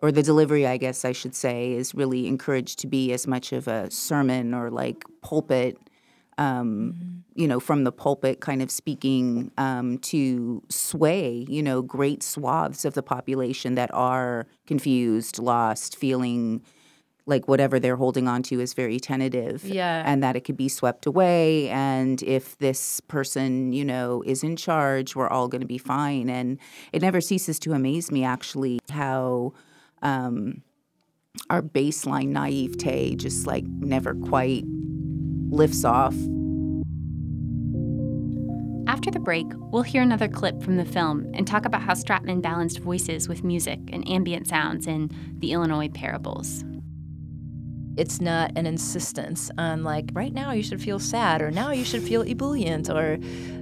or 0.01 0.13
the 0.13 0.23
delivery, 0.23 0.65
I 0.65 0.77
guess 0.77 1.05
I 1.05 1.11
should 1.11 1.35
say, 1.35 1.73
is 1.73 1.93
really 1.93 2.29
encouraged 2.29 2.79
to 2.81 2.87
be 2.87 3.13
as 3.13 3.27
much 3.27 3.53
of 3.53 3.67
a 3.67 3.91
sermon 3.91 4.55
or 4.55 4.71
like 4.71 5.05
pulpit, 5.23 5.77
um, 6.39 7.25
you 7.35 7.47
know, 7.47 7.61
from 7.61 7.85
the 7.85 7.93
pulpit 7.93 8.41
kind 8.41 8.63
of 8.63 8.71
speaking 8.71 9.51
um, 9.59 9.99
to 9.99 10.63
sway, 10.69 11.45
you 11.49 11.63
know, 11.63 11.83
great 11.83 12.23
swaths 12.23 12.85
of 12.85 12.95
the 12.95 13.03
population 13.03 13.75
that 13.75 13.93
are 13.93 14.47
confused, 14.67 15.39
lost, 15.39 15.97
feeling 15.97 16.63
like 17.27 17.47
whatever 17.47 17.79
they're 17.79 17.97
holding 17.97 18.27
on 18.27 18.43
to 18.43 18.59
is 18.59 18.73
very 18.73 18.99
tentative. 18.99 19.65
Yeah. 19.65 20.03
And 20.07 20.23
that 20.23 20.35
it 20.35 20.41
could 20.41 20.57
be 20.57 20.69
swept 20.69 21.05
away. 21.05 21.69
And 21.69 22.23
if 22.23 22.57
this 22.59 23.01
person, 23.01 23.73
you 23.73 23.85
know, 23.85 24.23
is 24.25 24.43
in 24.43 24.57
charge, 24.57 25.15
we're 25.15 25.29
all 25.29 25.47
going 25.47 25.61
to 25.61 25.67
be 25.67 25.79
fine. 25.79 26.31
And 26.31 26.59
it 26.93 27.03
never 27.03 27.21
ceases 27.21 27.59
to 27.61 27.73
amaze 27.73 28.11
me, 28.11 28.25
actually, 28.25 28.81
how 28.91 29.53
um, 30.01 30.63
our 31.51 31.63
baseline 31.63 32.29
naivete 32.29 33.17
just 33.17 33.47
like 33.47 33.65
never 33.65 34.15
quite 34.15 34.65
lifts 35.51 35.85
off. 35.85 36.15
After 38.87 39.11
the 39.11 39.21
break, 39.21 39.47
we'll 39.71 39.83
hear 39.83 40.03
another 40.03 40.29
clip 40.29 40.63
from 40.63 40.77
the 40.77 40.85
film 40.85 41.31
and 41.35 41.47
talk 41.47 41.67
about 41.67 41.83
how 41.83 41.93
Stratman 41.93 42.41
balanced 42.41 42.79
voices 42.81 43.29
with 43.29 43.45
music 43.45 43.79
and 43.93 44.09
ambient 44.09 44.49
sounds 44.49 44.87
in 44.87 45.11
the 45.39 45.53
Illinois 45.53 45.89
Parables. 45.89 46.65
it's 47.97 48.21
not 48.21 48.53
an 48.57 48.65
insistence 48.65 49.51
on 49.59 49.83
like 49.83 50.09
right 50.13 50.33
now 50.33 50.53
you 50.53 50.63
should 50.63 50.81
feel 50.81 51.01
sad 51.01 51.43
or 51.43 51.51
now 51.51 51.73
you 51.73 51.85
should 51.85 52.01
feel 52.03 52.23
ebullient 52.23 52.89
or 52.89 53.19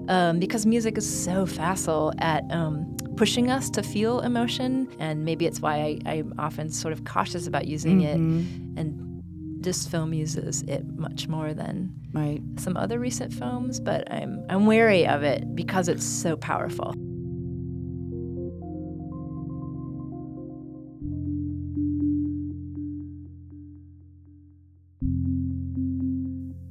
um, 0.09 0.39
because 0.39 0.67
music 0.67 0.99
is 0.99 1.25
so 1.25 1.47
facile 1.47 2.13
at 2.19 2.45
um, 2.53 2.95
pushing 3.17 3.51
us 3.51 3.71
to 3.71 3.83
feel 3.83 4.21
emotion 4.21 4.87
and 4.99 5.25
maybe 5.25 5.47
it's 5.47 5.61
why 5.61 5.77
I, 6.05 6.11
I'm 6.13 6.35
often 6.39 6.71
sort 6.71 6.93
of 6.93 7.05
cautious 7.05 7.47
about 7.47 7.67
using 7.67 8.03
it 8.03 8.17
and 8.79 9.06
this 9.67 9.85
film 9.85 10.15
uses 10.15 10.63
it 10.63 10.87
much 10.97 11.27
more 11.27 11.53
than 11.53 11.93
Right. 12.13 12.41
some 12.57 12.77
other 12.77 13.01
recent 13.01 13.35
films 13.35 13.81
but 13.81 14.11
I'm, 14.13 14.47
I'm 14.49 14.65
wary 14.65 15.09
of 15.09 15.25
it 15.25 15.57
because 15.57 15.89
it's 15.89 16.07
so 16.07 16.37
powerful 16.37 16.95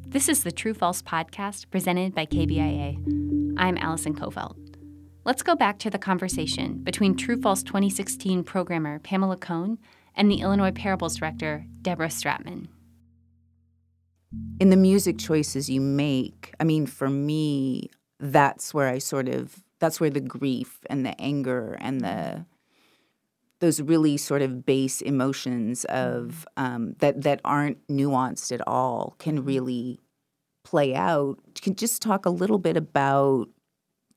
This 0.08 0.30
is 0.30 0.44
the 0.44 0.52
True 0.54 0.74
False 0.74 1.02
podcast 1.02 1.70
presented 1.70 2.16
by 2.16 2.26
KBIA. 2.26 3.54
I'm 3.58 3.78
Allison 3.78 4.16
Coffelt. 4.16 4.56
Let's 5.26 5.44
go 5.44 5.58
back 5.58 5.78
to 5.80 5.90
the 5.90 6.00
conversation 6.00 6.78
between 6.78 7.18
True 7.18 7.42
False 7.42 7.62
2016 7.62 8.46
programmer 8.46 9.00
Pamela 9.00 9.36
Cohn 9.36 9.78
and 10.16 10.32
the 10.32 10.40
Illinois 10.40 10.72
Parables 10.72 11.18
director 11.18 11.66
Deborah 11.82 12.08
Stratman. 12.08 12.70
In 14.60 14.70
the 14.70 14.78
music 14.78 15.18
choices 15.18 15.70
you 15.70 15.82
make, 15.82 16.54
I 16.60 16.64
mean, 16.64 16.86
for 16.86 17.10
me, 17.10 17.90
that's 18.20 18.74
where 18.74 18.88
I 18.88 19.00
sort 19.00 19.28
of 19.28 19.64
that's 19.80 20.00
where 20.00 20.10
the 20.10 20.22
grief 20.22 20.80
and 20.90 21.06
the 21.06 21.20
anger 21.20 21.78
and 21.82 22.02
the 22.02 22.46
those 23.60 23.82
really 23.82 24.18
sort 24.18 24.42
of 24.42 24.66
base 24.66 25.02
emotions 25.02 25.86
of 25.86 26.48
um, 26.58 26.96
that 27.00 27.22
that 27.24 27.42
aren't 27.44 27.86
nuanced 27.88 28.52
at 28.52 28.66
all 28.68 29.16
can 29.20 29.44
really 29.44 30.00
play 30.64 30.96
out. 30.96 31.38
Can 31.62 31.76
just 31.76 32.02
talk 32.02 32.26
a 32.26 32.30
little 32.30 32.60
bit 32.60 32.78
about 32.78 33.48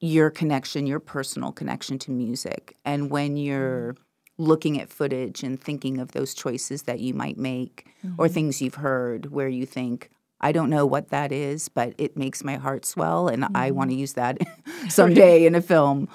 your 0.01 0.31
connection, 0.31 0.87
your 0.87 1.01
personal 1.01 1.51
connection 1.51 1.99
to 2.01 2.11
music, 2.11 2.77
and 2.85 3.11
when 3.11 3.37
you're 3.37 3.97
looking 4.41 4.81
at 4.81 4.89
footage 4.89 5.43
and 5.43 5.61
thinking 5.61 5.99
of 5.99 6.13
those 6.13 6.33
choices 6.33 6.83
that 6.85 7.01
you 7.01 7.13
might 7.13 7.37
make 7.37 7.89
or 8.17 8.29
things 8.29 8.63
you've 8.63 8.77
heard 8.77 9.33
where 9.33 9.49
you 9.49 9.67
think 9.67 10.11
I 10.41 10.53
don't 10.53 10.71
know 10.71 10.87
what 10.87 11.09
that 11.09 11.33
is, 11.33 11.69
but 11.69 11.95
it 11.99 12.17
makes 12.17 12.45
my 12.45 12.57
heart 12.57 12.85
swell, 12.85 13.29
and 13.29 13.47
I 13.55 13.71
want 13.71 13.91
to 13.91 13.97
use 13.97 14.15
that 14.15 14.39
someday 14.89 15.47
in 15.47 15.55
a 15.55 15.63
film. 15.63 16.09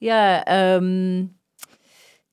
Yeah. 0.00 0.42
Um, 0.46 1.30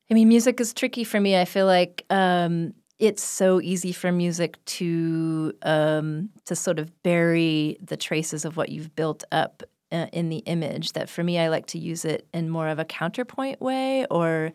I 0.09 0.13
mean, 0.13 0.27
music 0.27 0.59
is 0.59 0.73
tricky 0.73 1.03
for 1.03 1.19
me. 1.19 1.37
I 1.37 1.45
feel 1.45 1.65
like 1.65 2.05
um, 2.09 2.73
it's 2.97 3.23
so 3.23 3.61
easy 3.61 3.91
for 3.91 4.11
music 4.11 4.63
to 4.65 5.53
um, 5.61 6.29
to 6.45 6.55
sort 6.55 6.79
of 6.79 7.03
bury 7.03 7.77
the 7.81 7.97
traces 7.97 8.45
of 8.45 8.57
what 8.57 8.69
you've 8.69 8.95
built 8.95 9.23
up 9.31 9.63
uh, 9.91 10.07
in 10.13 10.29
the 10.29 10.37
image. 10.39 10.93
That 10.93 11.09
for 11.09 11.23
me, 11.23 11.37
I 11.37 11.49
like 11.49 11.67
to 11.67 11.79
use 11.79 12.05
it 12.05 12.27
in 12.33 12.49
more 12.49 12.69
of 12.69 12.79
a 12.79 12.85
counterpoint 12.85 13.61
way, 13.61 14.05
or 14.09 14.53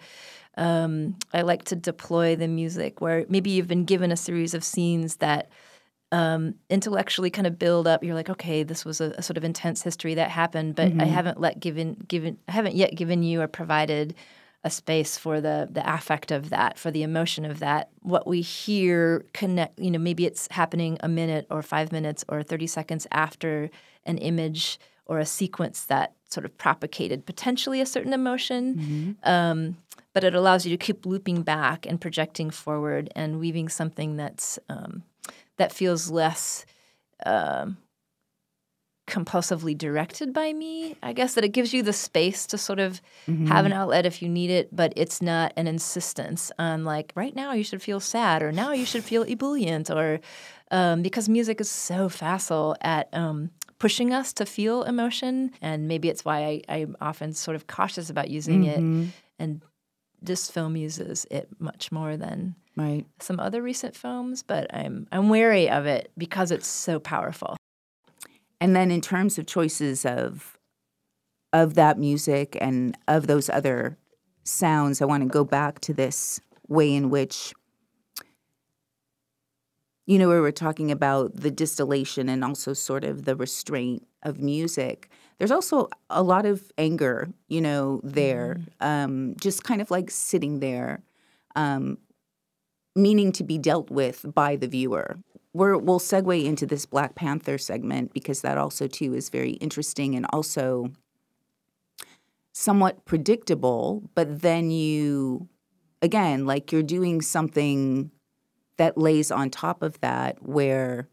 um, 0.57 1.17
I 1.33 1.43
like 1.43 1.65
to 1.65 1.77
deploy 1.77 2.35
the 2.35 2.49
music 2.49 3.01
where 3.01 3.25
maybe 3.29 3.51
you've 3.51 3.69
been 3.69 3.85
given 3.85 4.11
a 4.11 4.17
series 4.17 4.55
of 4.55 4.65
scenes 4.65 5.17
that 5.17 5.51
um, 6.13 6.55
intellectually 6.69 7.31
kind 7.31 7.47
of 7.47 7.59
build 7.59 7.89
up. 7.89 8.05
You're 8.05 8.15
like, 8.15 8.31
okay, 8.31 8.63
this 8.63 8.85
was 8.85 9.01
a, 9.01 9.15
a 9.17 9.23
sort 9.23 9.39
of 9.39 9.45
intense 9.45 9.83
history 9.83 10.15
that 10.15 10.31
happened, 10.31 10.77
but 10.77 10.93
I 11.01 11.07
haven't 11.07 11.41
let 11.41 11.59
given 11.59 11.95
given 12.07 12.39
I 12.47 12.53
haven't 12.53 12.77
yet 12.77 12.95
given 12.95 13.23
you 13.23 13.41
or 13.41 13.49
provided 13.49 14.15
a 14.63 14.71
space 14.71 15.17
for 15.17 15.41
the 15.41 15.69
the 15.73 15.83
affect 15.93 16.31
of 16.31 16.51
that, 16.51 16.79
for 16.79 16.91
the 16.91 17.03
emotion 17.03 17.45
of 17.45 17.59
that. 17.61 17.89
What 18.01 18.27
we 18.27 18.43
hear 18.43 19.25
connect, 19.33 19.79
you 19.79 19.91
know, 19.91 19.99
maybe 19.99 20.27
it's 20.27 20.47
happening 20.51 20.99
a 21.01 21.09
minute 21.09 21.47
or 21.51 21.63
five 21.63 21.91
minutes 21.91 22.25
or 22.29 22.43
thirty 22.43 22.67
seconds 22.67 23.07
after 23.11 23.71
an 24.05 24.19
image 24.19 24.79
or 25.07 25.19
a 25.19 25.27
sequence 25.27 25.85
that 25.87 26.13
sort 26.29 26.45
of 26.45 26.57
propagated 26.59 27.27
potentially 27.27 27.81
a 27.81 27.87
certain 27.87 28.13
emotion. 28.13 29.17
Um, 29.25 29.77
but 30.13 30.25
it 30.25 30.35
allows 30.35 30.67
you 30.67 30.77
to 30.77 30.85
keep 30.85 31.07
looping 31.07 31.43
back 31.43 31.87
and 31.87 31.99
projecting 32.01 32.51
forward 32.51 33.11
and 33.17 33.41
weaving 33.41 33.71
something 33.71 34.17
that's 34.17 34.59
um, 34.69 35.03
that 35.59 35.73
feels 35.73 36.11
less 36.11 36.65
um, 37.27 37.77
compulsively 39.09 39.77
directed 39.77 40.33
by 40.33 40.53
me. 40.53 40.97
I 41.03 41.13
guess 41.13 41.35
that 41.35 41.45
it 41.45 41.51
gives 41.51 41.75
you 41.75 41.83
the 41.83 41.93
space 41.93 42.47
to 42.47 42.59
sort 42.59 42.79
of 42.79 43.01
have 43.49 43.67
an 43.67 43.73
outlet 43.73 44.07
if 44.07 44.23
you 44.23 44.29
need 44.29 44.51
it, 44.51 44.75
but 44.75 44.93
it's 44.97 45.21
not 45.21 45.53
an 45.57 45.67
insistence 45.67 46.51
on 46.59 46.85
like 46.85 47.13
right 47.15 47.35
now 47.35 47.53
you 47.53 47.65
should 47.65 47.83
feel 47.83 48.01
sad 48.01 48.43
or 48.43 48.53
now 48.53 48.73
you 48.73 48.87
should 48.87 49.05
feel 49.05 49.25
ebullient 49.25 49.91
or 49.91 50.21
um, 50.71 51.03
because 51.03 51.29
music 51.29 51.61
is 51.61 51.69
so 51.69 52.09
facile 52.09 52.75
at 52.81 53.09
um, 53.13 53.51
pushing 53.79 54.13
us 54.15 54.33
to 54.33 54.47
feel 54.47 54.85
emotion, 54.85 55.51
and 55.61 55.89
maybe 55.89 56.09
it's 56.09 56.25
why 56.25 56.63
I, 56.69 56.75
I'm 56.77 56.97
often 57.01 57.35
sort 57.35 57.57
of 57.57 57.67
cautious 57.67 58.09
about 58.09 58.31
using 58.31 58.65
it. 58.65 58.79
And 59.39 59.61
this 60.23 60.49
film 60.49 60.77
uses 60.77 61.27
it 61.31 61.49
much 61.59 61.91
more 61.93 62.17
than 62.17 62.55
Right. 62.77 63.05
some 63.21 63.39
other 63.39 63.61
recent 63.61 63.95
films, 63.95 64.43
but 64.43 64.73
I'm 64.75 65.07
I'm 65.13 65.29
wary 65.29 65.69
of 65.69 65.87
it 65.87 66.11
because 66.17 66.51
it's 66.51 66.67
so 66.67 66.99
powerful. 66.99 67.57
And 68.61 68.75
then 68.75 68.91
in 68.91 69.01
terms 69.01 69.39
of 69.39 69.47
choices 69.47 70.07
of 70.07 70.59
of 71.53 71.75
that 71.75 71.99
music 71.99 72.57
and 72.61 72.97
of 73.09 73.27
those 73.27 73.51
other 73.51 73.99
sounds, 74.45 75.03
I 75.03 75.05
want 75.05 75.23
to 75.23 75.29
go 75.29 75.45
back 75.45 75.81
to 75.81 75.93
this 75.93 76.41
way 76.69 76.95
in 76.95 77.11
which 77.11 77.53
you 80.07 80.19
know, 80.19 80.29
we 80.29 80.41
were 80.41 80.53
talking 80.53 80.91
about 80.91 81.37
the 81.37 81.51
distillation 81.51 82.29
and 82.29 82.43
also 82.45 82.73
sort 82.73 83.05
of 83.05 83.25
the 83.25 83.37
restraint 83.37 84.07
of 84.23 84.41
music. 84.41 85.09
There's 85.39 85.51
also 85.51 85.89
a 86.11 86.23
lot 86.23 86.45
of 86.45 86.71
anger, 86.77 87.29
you 87.49 87.61
know, 87.61 88.01
there, 88.03 88.61
um, 88.81 89.37
just 89.41 89.65
kind 89.65 89.81
of 89.81 89.91
like 89.91 90.11
sitting 90.11 90.61
there, 90.61 91.03
um, 91.55 91.99
meaning 92.95 93.33
to 93.33 93.45
be 93.45 93.59
dealt 93.59 93.91
with 93.91 94.25
by 94.35 94.57
the 94.57 94.69
viewer. 94.69 95.19
We're, 95.55 95.77
we'll 95.77 96.01
segue 96.01 96.45
into 96.45 96.67
this 96.67 96.87
Black 96.87 97.15
Panther 97.15 97.59
segment 97.59 98.15
because 98.15 98.41
that 98.41 98.59
also 98.59 98.87
too 98.87 99.15
is 99.15 99.29
very 99.29 99.53
interesting 99.53 100.15
and 100.15 100.27
also 100.33 100.93
somewhat 102.53 103.05
predictable. 103.05 104.03
But 104.15 104.41
then 104.41 104.71
you, 104.71 105.49
again, 106.01 106.47
like 106.47 106.73
you're 106.73 106.83
doing 106.83 107.21
something 107.21 108.11
that 108.79 108.97
lays 108.97 109.31
on 109.31 109.51
top 109.51 109.83
of 109.83 110.01
that 110.01 110.43
where 110.43 111.09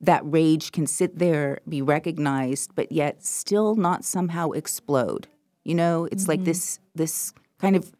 that 0.00 0.22
rage 0.24 0.72
can 0.72 0.86
sit 0.86 1.18
there, 1.18 1.60
be 1.68 1.82
recognized, 1.82 2.74
but 2.74 2.90
yet 2.90 3.24
still 3.24 3.74
not 3.74 4.04
somehow 4.04 4.50
explode. 4.50 5.28
You 5.64 5.74
know, 5.74 6.08
it's 6.10 6.26
like 6.26 6.40
mm-hmm. 6.40 6.46
this 6.46 6.80
this 6.94 7.32
kind 7.58 7.76
of 7.76 7.92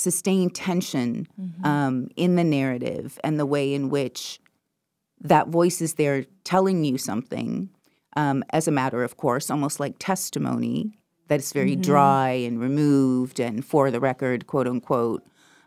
sustained 0.00 0.54
tension 0.54 1.26
um, 1.64 2.08
in 2.16 2.36
the 2.36 2.44
narrative 2.44 3.18
and 3.22 3.38
the 3.38 3.46
way 3.46 3.72
in 3.74 3.90
which 3.90 4.40
that 5.20 5.48
voice 5.48 5.80
is 5.80 5.94
there 5.94 6.24
telling 6.44 6.84
you 6.84 6.98
something 6.98 7.70
um, 8.16 8.42
as 8.50 8.66
a 8.66 8.72
matter 8.72 9.04
of 9.04 9.16
course, 9.16 9.50
almost 9.50 9.80
like 9.80 9.96
testimony 9.98 10.92
that 11.28 11.38
is 11.38 11.52
very 11.52 11.76
dry 11.76 12.30
and 12.30 12.60
removed 12.60 13.38
and 13.38 13.64
for 13.64 13.90
the 13.90 14.00
record, 14.00 14.46
quote 14.46 14.66
unquote. 14.66 15.24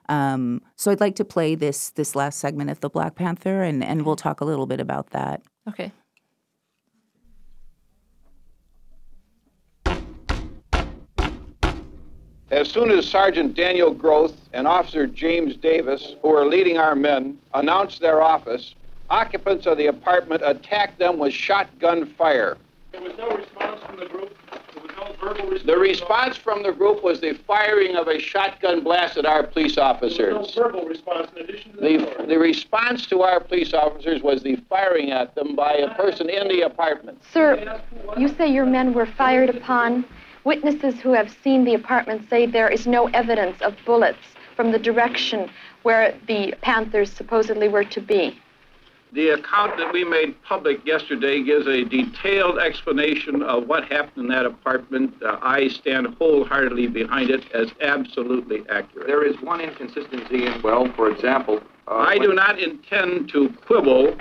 Um, 0.10 0.62
so 0.76 0.92
I'd 0.92 1.00
like 1.00 1.16
to 1.16 1.26
play 1.26 1.56
this 1.56 1.92
this 1.92 2.16
last 2.16 2.40
segment 2.40 2.70
of 2.70 2.82
the 2.82 2.90
Black 2.90 3.16
Panther, 3.16 3.64
and, 3.64 3.82
and 3.84 4.06
we'll 4.06 4.18
talk 4.18 4.42
a 4.42 4.46
little 4.46 4.66
bit 4.66 4.82
about 4.82 5.12
that. 5.12 5.42
Okay. 5.70 5.94
As 12.54 12.70
soon 12.70 12.92
as 12.92 13.10
Sergeant 13.10 13.56
Daniel 13.56 13.92
Groth 13.92 14.36
and 14.54 14.68
Officer 14.68 15.08
James 15.08 15.56
Davis, 15.58 16.16
who 16.22 16.30
were 16.30 16.46
leading 16.46 16.78
our 16.78 16.94
men, 16.94 17.36
announced 17.56 18.00
their 18.00 18.22
office, 18.22 18.76
occupants 19.10 19.66
of 19.66 19.80
the 19.80 19.88
apartment 19.88 20.44
attacked 20.46 21.00
them 21.00 21.18
with 21.18 21.34
shotgun 21.34 22.06
fire. 22.06 22.58
There 22.92 23.02
was 23.02 23.14
no 23.18 23.36
response 23.36 23.82
from 23.82 23.98
the 23.98 24.06
group. 24.06 24.38
There 24.52 24.84
was 24.84 24.92
no 24.96 25.16
verbal 25.20 25.50
response. 25.50 25.66
The 25.66 25.78
response 25.80 26.38
from 26.38 26.62
the 26.62 26.72
group 26.72 27.04
was 27.04 27.20
the 27.22 27.34
firing 27.34 27.96
of 27.96 28.08
a 28.08 28.20
shotgun 28.20 28.84
blast 28.84 29.18
at 29.18 29.26
our 29.26 29.42
police 29.42 29.74
There 29.78 29.86
was 29.86 29.96
officers. 29.96 30.56
no 30.56 30.64
verbal 30.64 30.86
response 30.86 31.32
in 31.36 31.46
addition 31.46 31.72
to 31.72 31.78
the, 31.78 32.16
The, 32.20 32.28
the 32.28 32.38
response 32.38 33.08
to 33.08 33.24
our 33.24 33.40
police 33.40 33.74
officers 33.74 34.22
was 34.22 34.44
the 34.44 34.58
firing 34.70 35.10
at 35.10 35.34
them 35.34 35.56
by 35.56 35.74
a 35.74 35.92
person 35.96 36.30
in 36.30 36.48
the 36.50 36.62
apartment. 36.62 37.20
Sir, 37.34 37.82
you 38.16 38.28
say 38.28 38.48
your 38.54 38.68
men 38.68 38.94
were 38.94 39.08
fired 39.08 39.50
upon. 39.50 40.06
Witnesses 40.44 41.00
who 41.00 41.14
have 41.14 41.34
seen 41.44 41.64
the 41.64 41.74
apartment 41.74 42.30
say 42.30 42.46
there 42.46 42.70
is 42.70 42.86
no 42.86 43.08
evidence 43.10 43.62
of 43.62 43.76
bullets 43.86 44.20
from 44.56 44.72
the 44.72 44.80
direction 44.80 45.50
where 45.84 46.14
the 46.28 46.54
Panthers 46.62 47.12
supposedly 47.12 47.68
were 47.68 47.86
to 47.86 48.02
be. 48.02 48.38
The 49.14 49.30
account 49.30 49.78
that 49.78 49.94
we 49.94 50.04
made 50.04 50.42
public 50.44 50.84
yesterday 50.86 51.44
gives 51.44 51.68
a 51.68 51.84
detailed 51.84 52.58
explanation 52.58 53.44
of 53.44 53.68
what 53.68 53.86
happened 53.86 54.26
in 54.26 54.28
that 54.30 54.46
apartment. 54.46 55.14
Uh, 55.22 55.38
I 55.42 55.68
stand 55.68 56.16
wholeheartedly 56.18 56.88
behind 56.88 57.30
it 57.30 57.44
as 57.52 57.70
absolutely 57.82 58.64
accurate. 58.70 59.06
There 59.06 59.24
is 59.24 59.40
one 59.42 59.62
inconsistency 59.62 60.48
in, 60.48 60.62
well, 60.64 60.92
for 60.96 61.12
example. 61.12 61.62
Uh, 61.88 61.98
I 61.98 62.18
do 62.18 62.34
not 62.34 62.60
intend 62.60 63.30
to 63.30 63.50
quibble 63.68 64.18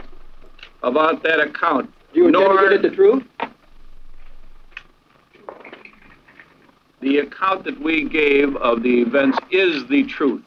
about 0.83 1.23
that 1.23 1.41
account. 1.41 1.91
Do 2.13 2.21
you 2.21 2.27
intend 2.27 2.45
nor 2.45 2.59
to 2.59 2.69
get 2.69 2.73
at 2.73 2.83
the 2.83 2.95
truth? 2.95 3.25
The 7.03 7.19
account 7.19 7.65
that 7.65 7.81
we 7.83 8.09
gave 8.09 8.57
of 8.57 8.83
the 8.83 9.03
events 9.03 9.37
is 9.51 9.87
the 9.89 10.05
truth. 10.05 10.43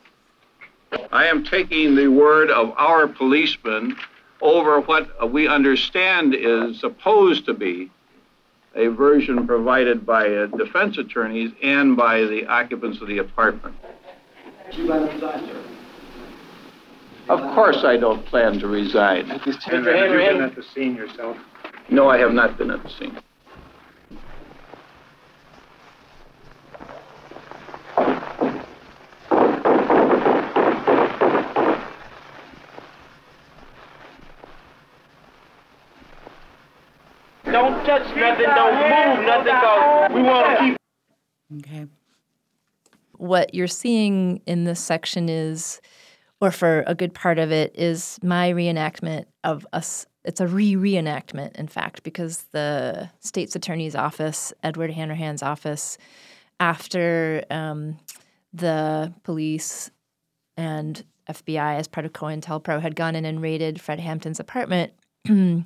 I 1.11 1.25
am 1.25 1.43
taking 1.43 1.95
the 1.95 2.07
word 2.07 2.49
of 2.49 2.71
our 2.77 3.07
policemen 3.07 3.95
over 4.41 4.79
what 4.79 5.31
we 5.31 5.47
understand 5.47 6.33
is 6.33 6.79
supposed 6.79 7.45
to 7.45 7.53
be 7.53 7.91
a 8.73 8.87
version 8.87 9.45
provided 9.45 10.05
by 10.05 10.27
uh, 10.27 10.47
defense 10.47 10.97
attorneys 10.97 11.51
and 11.61 11.95
by 11.95 12.21
the 12.21 12.45
occupants 12.45 13.01
of 13.01 13.07
the 13.07 13.17
apartment. 13.19 13.75
Of 17.27 17.39
course, 17.55 17.83
I 17.83 17.97
don't 17.97 18.25
plan 18.25 18.59
to 18.59 18.67
resign. 18.67 19.27
Mr. 19.27 19.61
Henry, 19.63 20.25
you've 20.25 20.33
been 20.33 20.41
at 20.41 20.55
the 20.55 20.63
scene 20.63 20.95
yourself. 20.95 21.37
No, 21.89 22.09
I 22.09 22.17
have 22.19 22.33
not 22.33 22.57
been 22.57 22.71
at 22.71 22.83
the 22.83 22.89
scene. 22.89 23.17
Don't 37.55 37.85
touch 37.85 38.15
nothing, 38.17 38.45
don't 38.47 38.73
move 38.73 39.25
nothing, 39.25 39.53
cause 39.53 40.11
we 40.13 40.21
want 40.23 40.59
to 40.59 40.65
keep 40.65 40.77
Okay. 41.59 41.85
What 43.25 43.53
you're 43.53 43.67
seeing 43.67 44.41
in 44.45 44.63
this 44.63 44.79
section 44.79 45.29
is, 45.29 45.81
or 46.41 46.51
for 46.51 46.83
a 46.87 46.95
good 46.95 47.13
part 47.13 47.39
of 47.39 47.51
it, 47.51 47.73
is 47.75 48.19
my 48.21 48.51
reenactment 48.51 49.25
of 49.43 49.65
us. 49.73 50.05
It's 50.23 50.41
a 50.41 50.47
re 50.47 50.75
reenactment, 50.75 51.55
in 51.55 51.67
fact, 51.67 52.03
because 52.03 52.45
the 52.51 53.09
state's 53.19 53.55
attorney's 53.55 53.95
office, 53.95 54.53
Edward 54.63 54.91
Hanrahan's 54.91 55.43
office, 55.43 55.97
after 56.59 57.43
um, 57.49 57.97
the 58.53 59.13
police 59.23 59.91
and 60.57 61.03
FBI, 61.29 61.77
as 61.77 61.87
part 61.87 62.05
of 62.05 62.13
COINTELPRO, 62.13 62.81
had 62.81 62.95
gone 62.95 63.15
in 63.15 63.25
and 63.25 63.41
raided 63.41 63.81
Fred 63.81 63.99
Hampton's 63.99 64.39
apartment. 64.39 64.93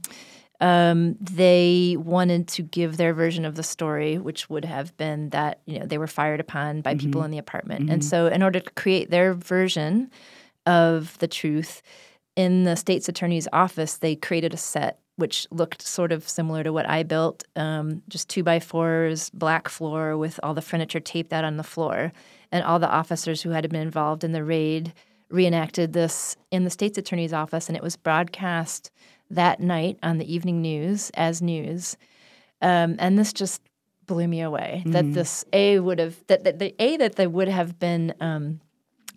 um, 0.61 1.15
they 1.19 1.95
wanted 1.97 2.47
to 2.49 2.63
give 2.63 2.97
their 2.97 3.13
version 3.13 3.45
of 3.45 3.55
the 3.55 3.63
story, 3.63 4.17
which 4.17 4.49
would 4.49 4.65
have 4.65 4.95
been 4.97 5.29
that 5.29 5.61
you 5.65 5.79
know 5.79 5.85
they 5.85 5.97
were 5.97 6.07
fired 6.07 6.39
upon 6.39 6.81
by 6.81 6.95
people 6.95 7.23
in 7.23 7.31
the 7.31 7.37
apartment, 7.37 7.89
and 7.89 8.03
so 8.03 8.27
in 8.27 8.43
order 8.43 8.59
to 8.59 8.71
create 8.71 9.09
their 9.09 9.33
version 9.33 10.11
of 10.65 11.17
the 11.19 11.27
truth, 11.27 11.81
in 12.35 12.63
the 12.63 12.75
state's 12.75 13.09
attorney's 13.09 13.47
office, 13.53 13.97
they 13.97 14.15
created 14.15 14.53
a 14.53 14.57
set 14.57 14.99
which 15.15 15.45
looked 15.51 15.81
sort 15.81 16.13
of 16.13 16.27
similar 16.27 16.63
to 16.63 16.71
what 16.71 16.87
I 16.87 17.03
built, 17.03 17.43
um, 17.57 18.01
just 18.07 18.29
two 18.29 18.41
by 18.41 18.59
fours, 18.59 19.29
black 19.31 19.67
floor 19.67 20.15
with 20.17 20.39
all 20.41 20.53
the 20.53 20.61
furniture 20.61 21.01
taped 21.01 21.33
out 21.33 21.43
on 21.43 21.57
the 21.57 21.63
floor, 21.63 22.13
and 22.53 22.63
all 22.63 22.79
the 22.79 22.89
officers 22.89 23.41
who 23.41 23.49
had 23.49 23.69
been 23.69 23.81
involved 23.81 24.23
in 24.23 24.31
the 24.31 24.45
raid 24.45 24.93
reenacted 25.29 25.91
this 25.91 26.37
in 26.51 26.63
the 26.63 26.69
state's 26.69 26.97
attorney's 26.97 27.33
office, 27.33 27.67
and 27.67 27.75
it 27.75 27.83
was 27.83 27.97
broadcast 27.97 28.91
that 29.29 29.59
night 29.59 29.97
on 30.03 30.17
the 30.17 30.31
evening 30.33 30.61
news 30.61 31.11
as 31.13 31.41
news. 31.41 31.97
Um, 32.61 32.95
and 32.99 33.17
this 33.17 33.31
just 33.33 33.61
blew 34.05 34.27
me 34.27 34.41
away 34.41 34.83
that 34.87 35.13
this 35.13 35.45
A 35.53 35.79
would 35.79 35.99
have 35.99 36.15
that, 36.27 36.43
that 36.43 36.57
the 36.59 36.73
A 36.79 36.97
that 36.97 37.15
they 37.15 37.27
would 37.27 37.47
have 37.47 37.77
been 37.79 38.13
um, 38.19 38.59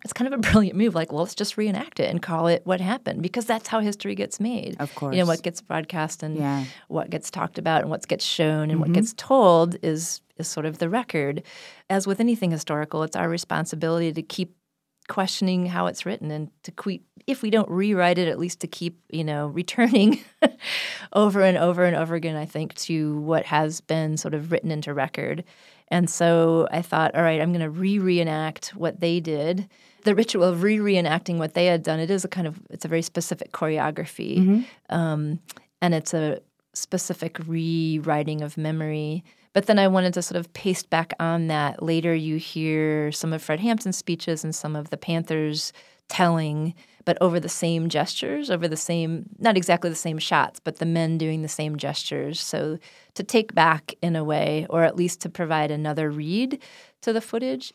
it's 0.03 0.13
kind 0.13 0.31
of 0.31 0.37
a 0.37 0.41
brilliant 0.51 0.77
move. 0.77 0.93
Like, 0.95 1.11
well, 1.11 1.21
let's 1.23 1.33
just 1.35 1.57
reenact 1.57 1.99
it 1.99 2.09
and 2.09 2.21
call 2.21 2.47
it 2.47 2.61
what 2.65 2.79
happened 2.79 3.21
because 3.21 3.45
that's 3.45 3.67
how 3.69 3.79
history 3.79 4.15
gets 4.15 4.39
made. 4.39 4.75
Of 4.79 4.93
course. 4.95 5.15
You 5.15 5.21
know, 5.21 5.25
what 5.25 5.41
gets 5.41 5.61
broadcast 5.61 6.23
and 6.23 6.37
Yeah. 6.37 6.65
what 6.89 7.09
gets 7.09 7.31
talked 7.31 7.57
about 7.57 7.81
and 7.81 7.89
what 7.89 8.07
gets 8.07 8.23
shown 8.25 8.69
and 8.69 8.79
what 8.79 8.89
Mhm. 8.89 8.93
gets 8.95 9.13
told 9.17 9.77
is 9.81 10.21
is 10.37 10.47
sort 10.47 10.65
of 10.65 10.79
the 10.79 10.89
record. 10.89 11.43
As 11.91 12.07
with 12.07 12.19
anything 12.19 12.49
historical, 12.51 13.03
it's 13.03 13.15
our 13.15 13.29
responsibility 13.29 14.11
to 14.11 14.21
keep 14.23 14.55
questioning 15.07 15.65
how 15.65 15.87
it's 15.87 16.05
written 16.05 16.31
and 16.31 16.49
to 16.63 16.71
keep 16.71 17.05
if 17.27 17.41
we 17.41 17.49
don't 17.49 17.69
rewrite 17.69 18.17
it 18.17 18.27
at 18.27 18.39
least 18.39 18.59
to 18.61 18.67
keep 18.67 18.99
you 19.09 19.23
know 19.23 19.47
returning 19.61 20.19
over 21.13 21.41
and 21.41 21.57
over 21.57 21.83
and 21.83 21.95
over 21.95 22.15
again 22.15 22.35
i 22.35 22.45
think 22.45 22.73
to 22.75 23.17
what 23.19 23.45
has 23.45 23.81
been 23.81 24.17
sort 24.17 24.33
of 24.33 24.51
written 24.51 24.71
into 24.71 24.93
record. 24.93 25.43
And 25.89 26.09
so 26.09 26.67
i 26.71 26.81
thought 26.81 27.13
all 27.15 27.21
right 27.21 27.39
i'm 27.41 27.51
going 27.51 27.61
to 27.61 27.69
re-reenact 27.69 28.69
what 28.75 28.99
they 28.99 29.19
did. 29.19 29.69
The 30.03 30.15
ritual 30.15 30.43
of 30.43 30.63
re-reenacting 30.63 31.37
what 31.37 31.53
they 31.53 31.65
had 31.67 31.83
done 31.83 31.99
it 31.99 32.09
is 32.09 32.25
a 32.25 32.27
kind 32.27 32.47
of 32.47 32.59
it's 32.69 32.85
a 32.85 32.87
very 32.87 33.01
specific 33.01 33.51
choreography. 33.51 34.37
Mhm. 34.39 34.65
um, 34.89 35.39
and 35.81 35.93
it's 35.93 36.13
a 36.13 36.39
specific 36.73 37.37
rewriting 37.45 38.41
of 38.41 38.57
memory 38.57 39.23
but 39.53 39.67
then 39.67 39.79
I 39.79 39.87
wanted 39.87 40.13
to 40.15 40.21
sort 40.21 40.39
of 40.39 40.51
paste 40.53 40.89
back 40.89 41.13
on 41.19 41.47
that. 41.47 41.81
Later, 41.81 42.13
you 42.13 42.37
hear 42.37 43.11
some 43.11 43.33
of 43.33 43.41
Fred 43.41 43.59
Hampton's 43.59 43.97
speeches 43.97 44.43
and 44.43 44.53
some 44.53 44.75
of 44.75 44.89
the 44.89 44.97
Panthers 44.97 45.71
telling, 46.09 46.73
but 47.05 47.17
over 47.21 47.39
the 47.39 47.49
same 47.49 47.89
gestures, 47.89 48.49
over 48.49 48.67
the 48.67 48.77
same, 48.77 49.25
not 49.39 49.55
exactly 49.57 49.89
the 49.89 49.95
same 49.95 50.17
shots, 50.17 50.59
but 50.59 50.77
the 50.77 50.85
men 50.85 51.17
doing 51.17 51.41
the 51.41 51.47
same 51.47 51.77
gestures. 51.77 52.39
So 52.39 52.77
to 53.13 53.23
take 53.23 53.53
back 53.53 53.93
in 54.01 54.15
a 54.15 54.23
way, 54.23 54.65
or 54.69 54.83
at 54.83 54.95
least 54.95 55.21
to 55.21 55.29
provide 55.29 55.71
another 55.71 56.09
read 56.09 56.59
to 57.01 57.13
the 57.13 57.21
footage. 57.21 57.73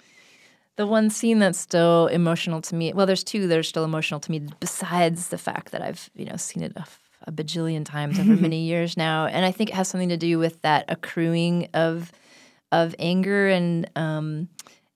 The 0.76 0.86
one 0.86 1.10
scene 1.10 1.40
that's 1.40 1.58
still 1.58 2.06
emotional 2.06 2.60
to 2.62 2.74
me, 2.74 2.92
well, 2.92 3.06
there's 3.06 3.24
two 3.24 3.48
that 3.48 3.58
are 3.58 3.64
still 3.64 3.84
emotional 3.84 4.20
to 4.20 4.30
me, 4.30 4.40
besides 4.60 5.28
the 5.28 5.38
fact 5.38 5.72
that 5.72 5.82
I've, 5.82 6.08
you 6.14 6.24
know, 6.24 6.36
seen 6.36 6.62
it 6.62 6.72
a, 6.76 6.84
a 7.28 7.32
bajillion 7.32 7.84
times 7.84 8.18
over 8.18 8.34
many 8.48 8.64
years 8.64 8.96
now. 8.96 9.26
And 9.26 9.44
I 9.44 9.52
think 9.52 9.70
it 9.70 9.76
has 9.76 9.86
something 9.88 10.08
to 10.08 10.16
do 10.16 10.38
with 10.38 10.60
that 10.62 10.86
accruing 10.88 11.68
of 11.74 12.10
of 12.72 12.94
anger 12.98 13.48
and 13.48 13.88
um 13.96 14.48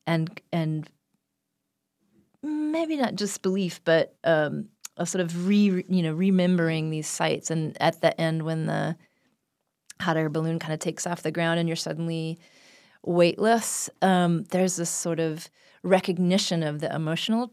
and 0.07 0.41
and 0.53 0.89
maybe 2.43 2.97
not 2.97 3.15
just 3.15 3.43
belief, 3.43 3.81
but 3.85 4.15
um 4.25 4.69
a 4.97 5.07
sort 5.07 5.23
of 5.23 5.47
re 5.47 5.85
you 5.89 6.03
know, 6.03 6.13
remembering 6.13 6.91
these 6.91 7.07
sites 7.07 7.51
and 7.51 7.77
at 7.81 8.01
the 8.01 8.19
end 8.21 8.43
when 8.43 8.67
the 8.67 8.97
hot 10.01 10.17
air 10.17 10.29
balloon 10.29 10.59
kind 10.59 10.75
of 10.75 10.81
takes 10.81 11.07
off 11.07 11.23
the 11.23 11.31
ground 11.31 11.61
and 11.61 11.69
you're 11.69 11.77
suddenly 11.77 12.39
weightless, 13.05 13.89
um, 14.03 14.45
there's 14.51 14.77
this 14.77 14.91
sort 14.91 15.19
of 15.21 15.49
recognition 15.83 16.63
of 16.63 16.81
the 16.81 16.95
emotional 16.95 17.53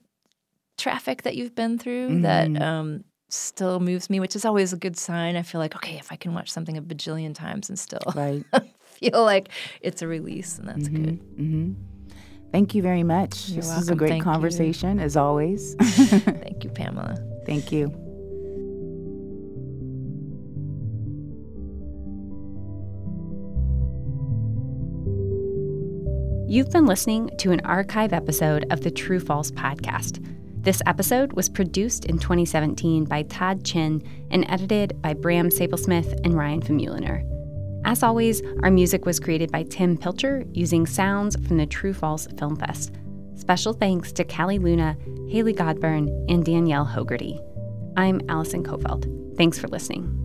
traffic 0.77 1.23
that 1.23 1.35
you've 1.35 1.55
been 1.55 1.77
through 1.77 2.21
that 2.21 2.49
Mhm. 2.49 2.61
um, 2.61 3.03
still 3.29 3.79
moves 3.79 4.09
me, 4.09 4.19
which 4.19 4.35
is 4.35 4.45
always 4.45 4.73
a 4.73 4.77
good 4.77 4.97
sign. 4.97 5.35
I 5.35 5.41
feel 5.43 5.59
like, 5.59 5.75
okay, 5.75 5.97
if 5.97 6.11
I 6.11 6.15
can 6.15 6.33
watch 6.33 6.49
something 6.51 6.77
a 6.77 6.81
bajillion 6.81 7.33
times 7.35 7.69
and 7.69 7.77
still 7.79 7.99
Right. 8.15 8.43
feel 8.81 9.23
like 9.23 9.49
it's 9.81 10.01
a 10.01 10.07
release, 10.07 10.57
and 10.59 10.67
that's 10.67 10.87
good. 10.87 11.19
hmm 11.37 11.73
Thank 12.51 12.73
you 12.73 12.81
very 12.81 13.03
much. 13.03 13.49
You're 13.49 13.57
this 13.57 13.77
is 13.77 13.89
a 13.89 13.95
great 13.95 14.09
Thank 14.09 14.21
you. 14.25 14.31
conversation, 14.31 14.99
as 14.99 15.15
always. 15.15 15.75
Thank 15.79 16.63
you, 16.63 16.69
Pamela. 16.75 17.15
Thank 17.45 17.71
you. 17.71 17.93
You've 26.47 26.71
been 26.71 26.87
listening 26.87 27.29
to 27.37 27.51
an 27.51 27.59
archive 27.61 28.11
episode 28.11 28.65
of 28.71 28.81
the 28.81 28.89
True 28.89 29.19
False 29.19 29.51
podcast. 29.51 30.17
This 30.61 30.81
episode 30.85 31.31
was 31.33 31.47
produced 31.47 32.05
in 32.05 32.19
2017 32.19 33.05
by 33.05 33.23
Todd 33.23 33.63
Chin 33.63 34.03
and 34.29 34.45
edited 34.49 35.01
by 35.01 35.13
Bram 35.13 35.49
Sable-Smith 35.49 36.19
and 36.25 36.37
Ryan 36.37 36.61
Famuliner. 36.61 37.25
As 37.85 38.03
always, 38.03 38.41
our 38.61 38.69
music 38.69 39.05
was 39.05 39.21
created 39.21 39.53
by 39.53 39.63
Tim 39.63 39.97
Pilcher 39.97 40.43
using 40.51 40.85
sounds 40.85 41.37
from 41.47 41.55
the 41.55 41.65
True 41.65 41.93
False 41.93 42.27
Film 42.37 42.57
Fest. 42.57 42.91
Special 43.35 43.71
thanks 43.71 44.11
to 44.11 44.25
Callie 44.25 44.59
Luna, 44.59 44.97
Haley 45.29 45.53
Godburn, 45.53 46.09
and 46.29 46.43
Danielle 46.43 46.85
Hogarty. 46.85 47.39
I'm 47.95 48.19
Allison 48.27 48.61
Coffelt. 48.61 49.05
Thanks 49.37 49.57
for 49.57 49.69
listening. 49.69 50.18